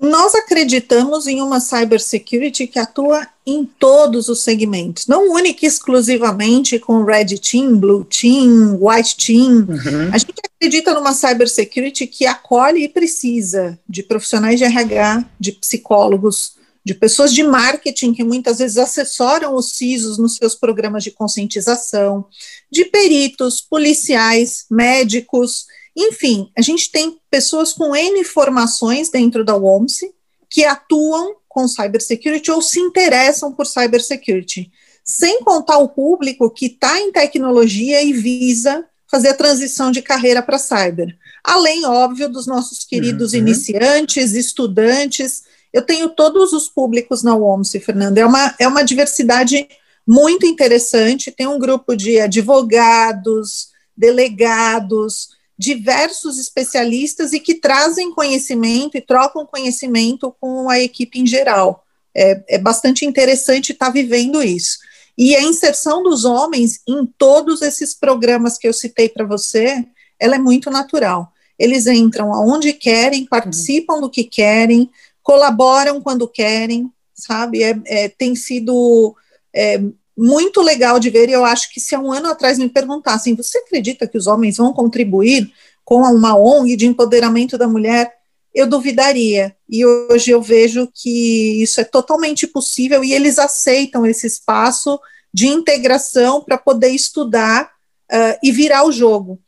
Nós 0.01 0.33
acreditamos 0.33 1.27
em 1.27 1.41
uma 1.41 1.59
cybersecurity 1.59 2.65
que 2.65 2.79
atua 2.79 3.27
em 3.45 3.63
todos 3.63 4.29
os 4.29 4.39
segmentos, 4.39 5.05
não 5.05 5.31
única 5.31 5.63
e 5.63 5.67
exclusivamente 5.67 6.79
com 6.79 7.03
Red 7.03 7.37
Team, 7.37 7.77
Blue 7.77 8.03
Team, 8.03 8.79
White 8.81 9.15
Team. 9.15 9.67
Uhum. 9.69 10.09
A 10.11 10.17
gente 10.17 10.33
acredita 10.43 10.95
numa 10.95 11.13
cybersecurity 11.13 12.07
que 12.07 12.25
acolhe 12.25 12.83
e 12.83 12.89
precisa 12.89 13.77
de 13.87 14.01
profissionais 14.01 14.57
de 14.57 14.65
RH, 14.65 15.23
de 15.39 15.51
psicólogos, 15.51 16.53
de 16.83 16.95
pessoas 16.95 17.31
de 17.31 17.43
marketing 17.43 18.11
que 18.11 18.23
muitas 18.23 18.57
vezes 18.57 18.79
assessoram 18.79 19.53
os 19.53 19.77
CISOs 19.77 20.17
nos 20.17 20.35
seus 20.35 20.55
programas 20.55 21.03
de 21.03 21.11
conscientização, 21.11 22.25
de 22.71 22.85
peritos, 22.85 23.61
policiais, 23.61 24.65
médicos 24.69 25.67
enfim, 25.95 26.49
a 26.57 26.61
gente 26.61 26.91
tem 26.91 27.19
pessoas 27.29 27.73
com 27.73 27.95
N 27.95 28.23
formações 28.23 29.09
dentro 29.09 29.43
da 29.43 29.55
OMSI 29.55 30.13
que 30.49 30.63
atuam 30.63 31.35
com 31.47 31.67
cybersecurity 31.67 32.51
ou 32.51 32.61
se 32.61 32.79
interessam 32.79 33.51
por 33.51 33.65
cybersecurity, 33.65 34.71
sem 35.03 35.41
contar 35.43 35.77
o 35.79 35.89
público 35.89 36.49
que 36.49 36.67
está 36.67 36.99
em 36.99 37.11
tecnologia 37.11 38.01
e 38.01 38.13
visa 38.13 38.85
fazer 39.09 39.29
a 39.29 39.33
transição 39.33 39.91
de 39.91 40.01
carreira 40.01 40.41
para 40.41 40.57
cyber. 40.57 41.17
Além, 41.43 41.85
óbvio, 41.85 42.29
dos 42.29 42.47
nossos 42.47 42.85
queridos 42.85 43.33
uhum. 43.33 43.39
iniciantes, 43.39 44.33
estudantes. 44.33 45.43
Eu 45.73 45.81
tenho 45.81 46.09
todos 46.09 46.53
os 46.53 46.69
públicos 46.69 47.21
na 47.21 47.35
OMSI, 47.35 47.79
Fernando. 47.81 48.17
É 48.17 48.25
uma, 48.25 48.55
é 48.57 48.67
uma 48.67 48.83
diversidade 48.83 49.67
muito 50.07 50.45
interessante. 50.45 51.31
Tem 51.31 51.47
um 51.47 51.59
grupo 51.59 51.95
de 51.95 52.19
advogados, 52.21 53.69
delegados, 53.97 55.29
diversos 55.61 56.39
especialistas 56.39 57.33
e 57.33 57.39
que 57.39 57.53
trazem 57.53 58.11
conhecimento 58.15 58.97
e 58.97 59.01
trocam 59.01 59.45
conhecimento 59.45 60.35
com 60.41 60.67
a 60.67 60.79
equipe 60.79 61.19
em 61.19 61.27
geral, 61.27 61.85
é, 62.15 62.55
é 62.55 62.57
bastante 62.57 63.05
interessante 63.05 63.71
estar 63.71 63.85
tá 63.85 63.91
vivendo 63.91 64.41
isso. 64.41 64.79
E 65.15 65.35
a 65.35 65.41
inserção 65.43 66.01
dos 66.01 66.25
homens 66.25 66.81
em 66.87 67.05
todos 67.05 67.61
esses 67.61 67.93
programas 67.93 68.57
que 68.57 68.67
eu 68.67 68.73
citei 68.73 69.07
para 69.07 69.23
você, 69.23 69.85
ela 70.19 70.35
é 70.35 70.39
muito 70.39 70.71
natural. 70.71 71.31
Eles 71.59 71.85
entram 71.85 72.33
aonde 72.33 72.73
querem, 72.73 73.27
participam 73.27 74.01
do 74.01 74.09
que 74.09 74.23
querem, 74.23 74.89
colaboram 75.21 76.01
quando 76.01 76.27
querem, 76.27 76.91
sabe? 77.13 77.61
É, 77.61 77.79
é 77.85 78.09
tem 78.09 78.35
sido 78.35 79.15
é, 79.53 79.79
muito 80.21 80.61
legal 80.61 80.99
de 80.99 81.09
ver, 81.09 81.29
e 81.29 81.31
eu 81.31 81.43
acho 81.43 81.73
que 81.73 81.79
se 81.79 81.95
há 81.95 81.99
um 81.99 82.11
ano 82.11 82.27
atrás 82.27 82.59
me 82.59 82.69
perguntassem, 82.69 83.33
você 83.33 83.57
acredita 83.57 84.07
que 84.07 84.19
os 84.19 84.27
homens 84.27 84.57
vão 84.57 84.71
contribuir 84.71 85.51
com 85.83 86.01
uma 86.01 86.37
ONG 86.37 86.75
de 86.75 86.85
empoderamento 86.85 87.57
da 87.57 87.67
mulher? 87.67 88.13
Eu 88.53 88.67
duvidaria. 88.67 89.55
E 89.67 89.83
hoje 89.83 90.29
eu 90.29 90.39
vejo 90.39 90.87
que 90.93 91.63
isso 91.63 91.81
é 91.81 91.83
totalmente 91.83 92.45
possível 92.45 93.03
e 93.03 93.13
eles 93.13 93.39
aceitam 93.39 94.05
esse 94.05 94.27
espaço 94.27 94.99
de 95.33 95.47
integração 95.47 96.43
para 96.43 96.55
poder 96.55 96.89
estudar 96.89 97.71
uh, 98.11 98.37
e 98.43 98.51
virar 98.51 98.85
o 98.85 98.91
jogo. 98.91 99.39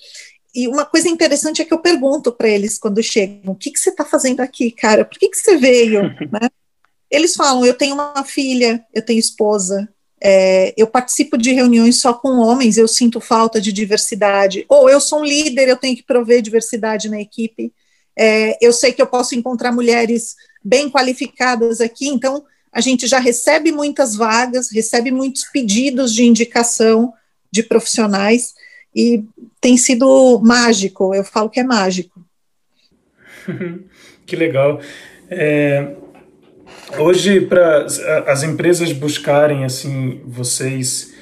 E 0.55 0.67
uma 0.67 0.85
coisa 0.85 1.07
interessante 1.07 1.61
é 1.61 1.65
que 1.65 1.73
eu 1.73 1.79
pergunto 1.79 2.31
para 2.31 2.49
eles 2.49 2.79
quando 2.79 3.03
chegam: 3.03 3.53
o 3.53 3.55
que, 3.55 3.69
que 3.69 3.79
você 3.79 3.91
está 3.91 4.03
fazendo 4.03 4.39
aqui, 4.39 4.71
cara? 4.71 5.05
Por 5.05 5.19
que, 5.19 5.29
que 5.29 5.37
você 5.37 5.55
veio? 5.55 6.01
né? 6.31 6.49
Eles 7.11 7.35
falam: 7.35 7.63
eu 7.63 7.75
tenho 7.75 7.93
uma 7.93 8.23
filha, 8.23 8.83
eu 8.91 9.03
tenho 9.03 9.19
esposa, 9.19 9.87
é, 10.25 10.73
eu 10.77 10.87
participo 10.87 11.37
de 11.37 11.51
reuniões 11.51 11.99
só 11.99 12.13
com 12.13 12.39
homens, 12.39 12.77
eu 12.77 12.87
sinto 12.87 13.19
falta 13.19 13.59
de 13.59 13.73
diversidade. 13.73 14.65
Ou 14.69 14.89
eu 14.89 15.01
sou 15.01 15.19
um 15.19 15.25
líder, 15.25 15.67
eu 15.67 15.75
tenho 15.75 15.97
que 15.97 16.03
prover 16.03 16.41
diversidade 16.41 17.09
na 17.09 17.19
equipe. 17.19 17.73
É, 18.17 18.57
eu 18.65 18.71
sei 18.71 18.93
que 18.93 19.01
eu 19.01 19.07
posso 19.07 19.35
encontrar 19.35 19.73
mulheres 19.73 20.35
bem 20.63 20.89
qualificadas 20.89 21.81
aqui, 21.81 22.07
então 22.07 22.45
a 22.71 22.79
gente 22.79 23.05
já 23.05 23.19
recebe 23.19 23.71
muitas 23.71 24.15
vagas, 24.15 24.71
recebe 24.71 25.11
muitos 25.11 25.43
pedidos 25.51 26.13
de 26.13 26.23
indicação 26.23 27.13
de 27.51 27.61
profissionais 27.61 28.53
e 28.95 29.25
tem 29.59 29.75
sido 29.75 30.39
mágico, 30.41 31.13
eu 31.13 31.25
falo 31.25 31.49
que 31.49 31.59
é 31.59 31.63
mágico. 31.63 32.23
que 34.25 34.37
legal. 34.37 34.79
É, 35.29 35.95
hoje, 36.99 37.41
para 37.41 37.85
as 38.27 38.43
empresas 38.43 38.91
buscarem 38.91 39.63
assim 39.63 40.21
vocês 40.25 41.13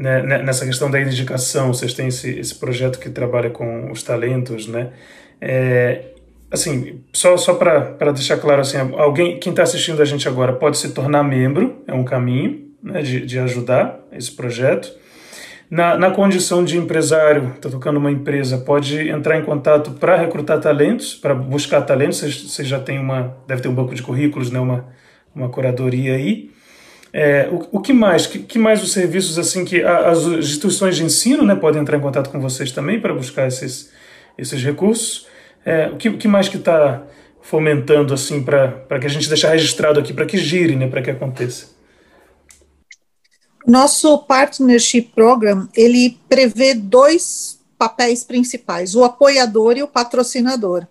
né, 0.00 0.22
nessa 0.42 0.64
questão 0.64 0.90
da 0.90 0.98
indicação, 0.98 1.74
vocês 1.74 1.92
têm 1.92 2.08
esse, 2.08 2.38
esse 2.38 2.54
projeto 2.54 2.98
que 2.98 3.10
trabalha 3.10 3.50
com 3.50 3.92
os 3.92 4.02
talentos, 4.02 4.66
né? 4.66 4.92
É, 5.38 6.04
assim, 6.50 7.00
só, 7.12 7.36
só 7.36 7.52
para 7.52 8.10
deixar 8.12 8.38
claro, 8.38 8.62
assim, 8.62 8.78
alguém, 8.96 9.38
quem 9.38 9.50
está 9.50 9.62
assistindo 9.62 10.00
a 10.00 10.06
gente 10.06 10.26
agora 10.26 10.54
pode 10.54 10.78
se 10.78 10.92
tornar 10.92 11.22
membro, 11.22 11.82
é 11.86 11.92
um 11.92 12.02
caminho 12.02 12.70
né, 12.82 13.02
de, 13.02 13.26
de 13.26 13.38
ajudar 13.38 14.00
esse 14.10 14.32
projeto. 14.32 14.90
Na, 15.70 15.96
na 15.96 16.10
condição 16.10 16.64
de 16.64 16.78
empresário, 16.78 17.52
está 17.54 17.68
tocando 17.68 17.98
uma 17.98 18.10
empresa, 18.10 18.56
pode 18.56 19.08
entrar 19.08 19.38
em 19.38 19.44
contato 19.44 19.92
para 19.92 20.16
recrutar 20.16 20.58
talentos, 20.60 21.14
para 21.14 21.34
buscar 21.34 21.82
talentos. 21.82 22.20
Você 22.20 22.64
já 22.64 22.80
tem 22.80 22.98
uma, 22.98 23.36
deve 23.46 23.60
ter 23.62 23.68
um 23.68 23.74
banco 23.74 23.94
de 23.94 24.02
currículos, 24.02 24.50
né, 24.50 24.58
uma, 24.58 24.88
uma 25.34 25.48
curadoria 25.48 26.14
aí. 26.14 26.50
É, 27.12 27.48
o, 27.50 27.78
o 27.78 27.80
que 27.80 27.92
mais? 27.92 28.26
Que, 28.26 28.38
que 28.38 28.58
mais 28.58 28.82
os 28.82 28.92
serviços 28.92 29.38
assim 29.38 29.64
que 29.64 29.82
a, 29.82 30.10
as 30.10 30.22
instituições 30.24 30.96
de 30.96 31.04
ensino, 31.04 31.44
né, 31.44 31.54
podem 31.54 31.82
entrar 31.82 31.96
em 31.96 32.00
contato 32.00 32.30
com 32.30 32.40
vocês 32.40 32.70
também 32.70 33.00
para 33.00 33.12
buscar 33.12 33.48
esses, 33.48 33.90
esses 34.38 34.62
recursos? 34.62 35.26
É, 35.64 35.88
o, 35.88 35.96
que, 35.96 36.08
o 36.08 36.16
que 36.16 36.28
mais 36.28 36.48
que 36.48 36.56
está 36.56 37.02
fomentando 37.42 38.14
assim 38.14 38.42
para 38.42 38.98
que 39.00 39.06
a 39.06 39.10
gente 39.10 39.28
deixe 39.28 39.46
registrado 39.46 39.98
aqui, 39.98 40.12
para 40.12 40.26
que 40.26 40.38
gire, 40.38 40.76
né, 40.76 40.86
para 40.86 41.02
que 41.02 41.10
aconteça? 41.10 41.68
Nosso 43.66 44.18
Partnership 44.18 45.12
Program, 45.14 45.68
ele 45.76 46.18
prevê 46.28 46.74
dois 46.74 47.60
papéis 47.78 48.24
principais, 48.24 48.94
o 48.94 49.04
apoiador 49.04 49.76
e 49.76 49.82
o 49.82 49.88
patrocinador. 49.88 50.86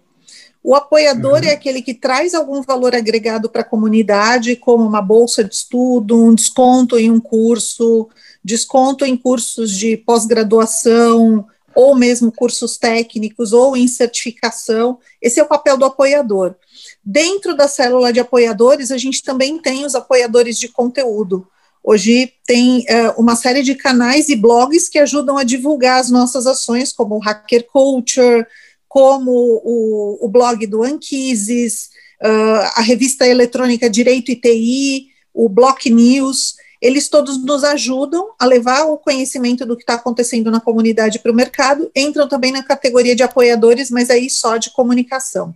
O 0.63 0.75
apoiador 0.75 1.39
uhum. 1.39 1.47
é 1.47 1.51
aquele 1.51 1.81
que 1.81 1.93
traz 1.93 2.33
algum 2.33 2.61
valor 2.61 2.93
agregado 2.93 3.49
para 3.49 3.61
a 3.61 3.65
comunidade, 3.65 4.55
como 4.55 4.85
uma 4.85 5.01
bolsa 5.01 5.43
de 5.43 5.55
estudo, 5.55 6.21
um 6.21 6.35
desconto 6.35 6.97
em 6.97 7.09
um 7.09 7.19
curso, 7.19 8.09
desconto 8.43 9.05
em 9.05 9.15
cursos 9.15 9.71
de 9.71 9.95
pós-graduação, 9.95 11.45
ou 11.73 11.95
mesmo 11.95 12.31
cursos 12.31 12.77
técnicos, 12.77 13.53
ou 13.53 13.77
em 13.77 13.87
certificação. 13.87 14.99
Esse 15.21 15.39
é 15.39 15.43
o 15.43 15.47
papel 15.47 15.77
do 15.77 15.85
apoiador. 15.85 16.55
Dentro 17.03 17.55
da 17.55 17.67
célula 17.67 18.11
de 18.11 18.19
apoiadores, 18.19 18.91
a 18.91 18.97
gente 18.97 19.23
também 19.23 19.57
tem 19.59 19.85
os 19.85 19.95
apoiadores 19.95 20.59
de 20.59 20.67
conteúdo. 20.67 21.47
Hoje 21.81 22.33
tem 22.45 22.83
é, 22.87 23.09
uma 23.11 23.37
série 23.37 23.63
de 23.63 23.75
canais 23.75 24.27
e 24.27 24.35
blogs 24.35 24.89
que 24.89 24.99
ajudam 24.99 25.37
a 25.37 25.45
divulgar 25.45 26.01
as 26.01 26.09
nossas 26.09 26.45
ações, 26.45 26.91
como 26.91 27.15
o 27.15 27.19
Hacker 27.19 27.65
Culture, 27.71 28.45
como 28.89 29.31
o, 29.31 30.25
o 30.25 30.27
blog 30.27 30.67
do 30.67 30.83
Anquises, 30.83 31.89
uh, 32.21 32.71
a 32.75 32.81
revista 32.81 33.25
eletrônica 33.25 33.89
Direito 33.89 34.31
e 34.31 34.35
TI, 34.35 35.07
o 35.33 35.47
Block 35.47 35.89
News 35.89 36.55
eles 36.81 37.09
todos 37.09 37.43
nos 37.43 37.63
ajudam 37.63 38.31
a 38.39 38.45
levar 38.45 38.83
o 38.83 38.97
conhecimento 38.97 39.65
do 39.65 39.75
que 39.75 39.83
está 39.83 39.95
acontecendo 39.95 40.49
na 40.49 40.61
comunidade 40.61 41.19
para 41.19 41.31
o 41.31 41.35
mercado, 41.35 41.91
entram 41.93 42.27
também 42.27 42.51
na 42.51 42.63
categoria 42.63 43.15
de 43.15 43.23
apoiadores, 43.23 43.91
mas 43.91 44.09
aí 44.09 44.29
só 44.29 44.55
de 44.55 44.71
comunicação. 44.71 45.53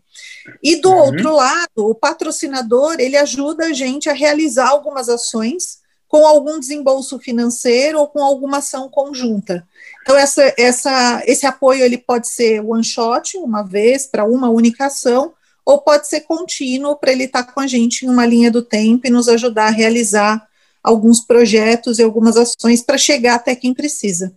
E 0.62 0.76
do 0.76 0.90
uhum. 0.90 0.98
outro 0.98 1.34
lado, 1.34 1.78
o 1.78 1.96
patrocinador, 1.96 2.98
ele 3.00 3.16
ajuda 3.16 3.68
a 3.68 3.74
gente 3.74 4.10
a 4.10 4.14
realizar 4.14 4.68
algumas 4.68 5.08
ações 5.08 5.82
com 6.14 6.28
algum 6.28 6.60
desembolso 6.60 7.18
financeiro 7.18 7.98
ou 7.98 8.08
com 8.08 8.22
alguma 8.22 8.58
ação 8.58 8.88
conjunta. 8.88 9.68
Então, 10.04 10.16
essa, 10.16 10.54
essa, 10.60 11.24
esse 11.26 11.44
apoio 11.44 11.84
ele 11.84 11.98
pode 11.98 12.28
ser 12.28 12.60
one 12.60 12.84
shot, 12.84 13.36
uma 13.38 13.64
vez, 13.64 14.06
para 14.06 14.24
uma 14.24 14.48
única 14.48 14.86
ação, 14.86 15.34
ou 15.66 15.82
pode 15.82 16.08
ser 16.08 16.22
contínuo 16.22 16.98
para 16.98 17.12
ele 17.12 17.24
estar 17.24 17.42
tá 17.42 17.52
com 17.52 17.60
a 17.60 17.66
gente 17.66 18.06
em 18.06 18.10
uma 18.10 18.28
linha 18.28 18.52
do 18.52 18.62
tempo 18.62 19.08
e 19.08 19.10
nos 19.10 19.28
ajudar 19.28 19.70
a 19.70 19.72
realizar 19.72 20.48
alguns 20.84 21.20
projetos 21.20 21.98
e 21.98 22.04
algumas 22.04 22.38
ações 22.38 22.84
para 22.84 22.96
chegar 22.96 23.34
até 23.34 23.56
quem 23.56 23.74
precisa. 23.74 24.36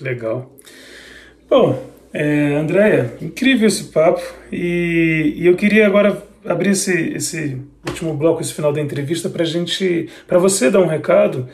Legal. 0.00 0.52
Bom, 1.48 1.80
é, 2.12 2.56
Andréia, 2.56 3.16
incrível 3.22 3.68
esse 3.68 3.84
papo 3.84 4.20
e, 4.50 5.34
e, 5.36 5.46
eu 5.46 5.54
queria 5.54 5.86
agora 5.86 6.26
abrir 6.44 6.70
esse, 6.70 6.92
esse 7.10 7.62
último 7.86 8.14
bloco, 8.14 8.40
esse 8.40 8.54
final 8.54 8.72
da 8.72 8.80
entrevista 8.80 9.28
para 9.28 9.44
gente, 9.44 10.08
para 10.26 10.38
você 10.38 10.70
dar 10.70 10.80
um 10.80 10.86
recado 10.86 11.48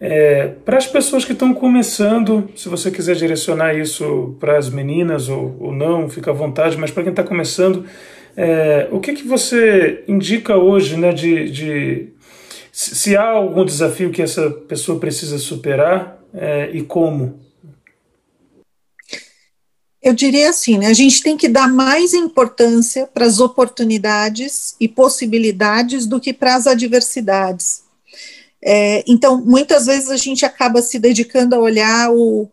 é, 0.00 0.52
para 0.64 0.78
as 0.78 0.86
pessoas 0.86 1.24
que 1.24 1.32
estão 1.32 1.52
começando. 1.52 2.48
Se 2.54 2.68
você 2.68 2.90
quiser 2.90 3.16
direcionar 3.16 3.74
isso 3.74 4.36
para 4.38 4.56
as 4.56 4.70
meninas 4.70 5.28
ou, 5.28 5.56
ou 5.60 5.72
não, 5.72 6.08
fica 6.08 6.30
à 6.30 6.34
vontade. 6.34 6.76
Mas 6.76 6.90
para 6.90 7.02
quem 7.02 7.10
está 7.10 7.22
começando, 7.22 7.84
é, 8.36 8.88
o 8.90 9.00
que 9.00 9.12
que 9.12 9.26
você 9.26 10.04
indica 10.06 10.56
hoje, 10.56 10.96
né, 10.96 11.12
de, 11.12 11.50
de 11.50 12.08
se 12.72 13.16
há 13.16 13.28
algum 13.28 13.64
desafio 13.64 14.10
que 14.10 14.22
essa 14.22 14.50
pessoa 14.50 15.00
precisa 15.00 15.38
superar 15.38 16.22
é, 16.32 16.70
e 16.72 16.82
como? 16.82 17.47
Eu 20.00 20.12
diria 20.12 20.50
assim, 20.50 20.78
né, 20.78 20.86
a 20.86 20.92
gente 20.92 21.22
tem 21.22 21.36
que 21.36 21.48
dar 21.48 21.68
mais 21.68 22.14
importância 22.14 23.06
para 23.06 23.24
as 23.24 23.40
oportunidades 23.40 24.76
e 24.78 24.86
possibilidades 24.86 26.06
do 26.06 26.20
que 26.20 26.32
para 26.32 26.54
as 26.54 26.66
adversidades. 26.68 27.82
É, 28.62 29.04
então, 29.06 29.40
muitas 29.44 29.86
vezes 29.86 30.10
a 30.10 30.16
gente 30.16 30.44
acaba 30.44 30.82
se 30.82 30.98
dedicando 30.98 31.54
a 31.54 31.58
olhar 31.58 32.10
o, 32.10 32.42
uh, 32.42 32.50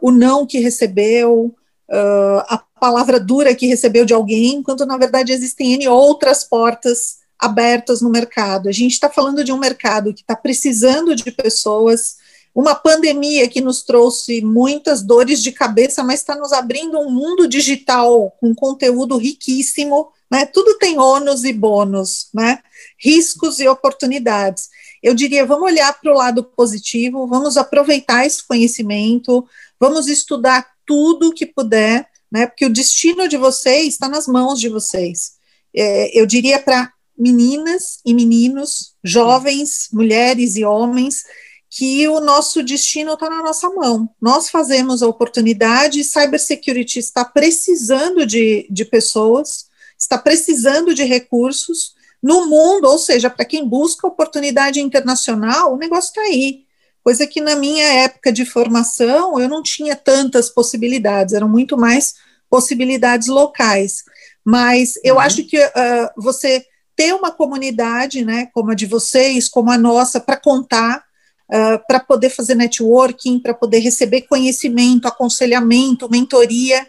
o 0.00 0.10
não 0.10 0.46
que 0.46 0.58
recebeu, 0.58 1.54
uh, 1.88 2.40
a 2.48 2.62
palavra 2.80 3.18
dura 3.18 3.54
que 3.54 3.66
recebeu 3.66 4.04
de 4.04 4.14
alguém, 4.14 4.56
enquanto 4.56 4.84
na 4.86 4.96
verdade 4.96 5.32
existem 5.32 5.74
N 5.74 5.88
outras 5.88 6.44
portas 6.44 7.18
abertas 7.38 8.00
no 8.00 8.10
mercado. 8.10 8.68
A 8.68 8.72
gente 8.72 8.92
está 8.92 9.08
falando 9.08 9.44
de 9.44 9.52
um 9.52 9.58
mercado 9.58 10.12
que 10.12 10.20
está 10.20 10.34
precisando 10.34 11.14
de 11.14 11.30
pessoas, 11.30 12.16
uma 12.56 12.74
pandemia 12.74 13.46
que 13.48 13.60
nos 13.60 13.82
trouxe 13.82 14.40
muitas 14.40 15.02
dores 15.02 15.42
de 15.42 15.52
cabeça, 15.52 16.02
mas 16.02 16.20
está 16.20 16.34
nos 16.34 16.54
abrindo 16.54 16.98
um 16.98 17.10
mundo 17.10 17.46
digital 17.46 18.34
com 18.40 18.54
conteúdo 18.54 19.18
riquíssimo. 19.18 20.08
Né? 20.30 20.46
Tudo 20.46 20.78
tem 20.78 20.98
ônus 20.98 21.44
e 21.44 21.52
bônus, 21.52 22.30
né? 22.32 22.60
riscos 22.98 23.60
e 23.60 23.68
oportunidades. 23.68 24.70
Eu 25.02 25.12
diria, 25.12 25.44
vamos 25.44 25.64
olhar 25.64 25.92
para 26.00 26.10
o 26.10 26.16
lado 26.16 26.42
positivo, 26.42 27.26
vamos 27.26 27.58
aproveitar 27.58 28.24
esse 28.24 28.42
conhecimento, 28.42 29.46
vamos 29.78 30.06
estudar 30.06 30.66
tudo 30.86 31.34
que 31.34 31.44
puder, 31.44 32.08
né? 32.32 32.46
porque 32.46 32.64
o 32.64 32.72
destino 32.72 33.28
de 33.28 33.36
vocês 33.36 33.88
está 33.88 34.08
nas 34.08 34.26
mãos 34.26 34.58
de 34.58 34.70
vocês. 34.70 35.32
É, 35.76 36.18
eu 36.18 36.24
diria 36.24 36.58
para 36.58 36.90
meninas 37.18 37.98
e 38.02 38.14
meninos, 38.14 38.94
jovens, 39.04 39.88
mulheres 39.92 40.56
e 40.56 40.64
homens, 40.64 41.22
que 41.70 42.08
o 42.08 42.20
nosso 42.20 42.62
destino 42.62 43.14
está 43.14 43.28
na 43.28 43.42
nossa 43.42 43.68
mão. 43.70 44.08
Nós 44.20 44.48
fazemos 44.48 45.02
a 45.02 45.08
oportunidade, 45.08 46.04
cybersecurity 46.04 46.98
está 46.98 47.24
precisando 47.24 48.24
de, 48.24 48.66
de 48.70 48.84
pessoas, 48.84 49.66
está 49.98 50.16
precisando 50.16 50.94
de 50.94 51.04
recursos, 51.04 51.94
no 52.22 52.46
mundo, 52.46 52.86
ou 52.88 52.98
seja, 52.98 53.30
para 53.30 53.44
quem 53.44 53.66
busca 53.66 54.06
oportunidade 54.06 54.80
internacional, 54.80 55.74
o 55.74 55.76
negócio 55.76 56.08
está 56.08 56.22
aí. 56.22 56.64
Coisa 57.04 57.24
que 57.24 57.40
na 57.40 57.54
minha 57.54 57.86
época 57.86 58.32
de 58.32 58.44
formação 58.44 59.38
eu 59.38 59.48
não 59.48 59.62
tinha 59.62 59.94
tantas 59.94 60.48
possibilidades, 60.48 61.34
eram 61.34 61.48
muito 61.48 61.76
mais 61.76 62.14
possibilidades 62.50 63.28
locais. 63.28 64.02
Mas 64.44 64.94
eu 65.04 65.14
uhum. 65.14 65.20
acho 65.20 65.44
que 65.44 65.56
uh, 65.56 65.70
você 66.16 66.66
ter 66.96 67.14
uma 67.14 67.30
comunidade, 67.30 68.24
né, 68.24 68.48
como 68.52 68.72
a 68.72 68.74
de 68.74 68.86
vocês, 68.86 69.48
como 69.48 69.70
a 69.70 69.78
nossa, 69.78 70.18
para 70.18 70.36
contar, 70.36 71.04
uh, 71.50 71.80
para 71.86 72.00
poder 72.00 72.30
fazer 72.30 72.54
networking, 72.54 73.38
para 73.38 73.54
poder 73.54 73.78
receber 73.78 74.22
conhecimento, 74.22 75.06
aconselhamento, 75.06 76.10
mentoria, 76.10 76.86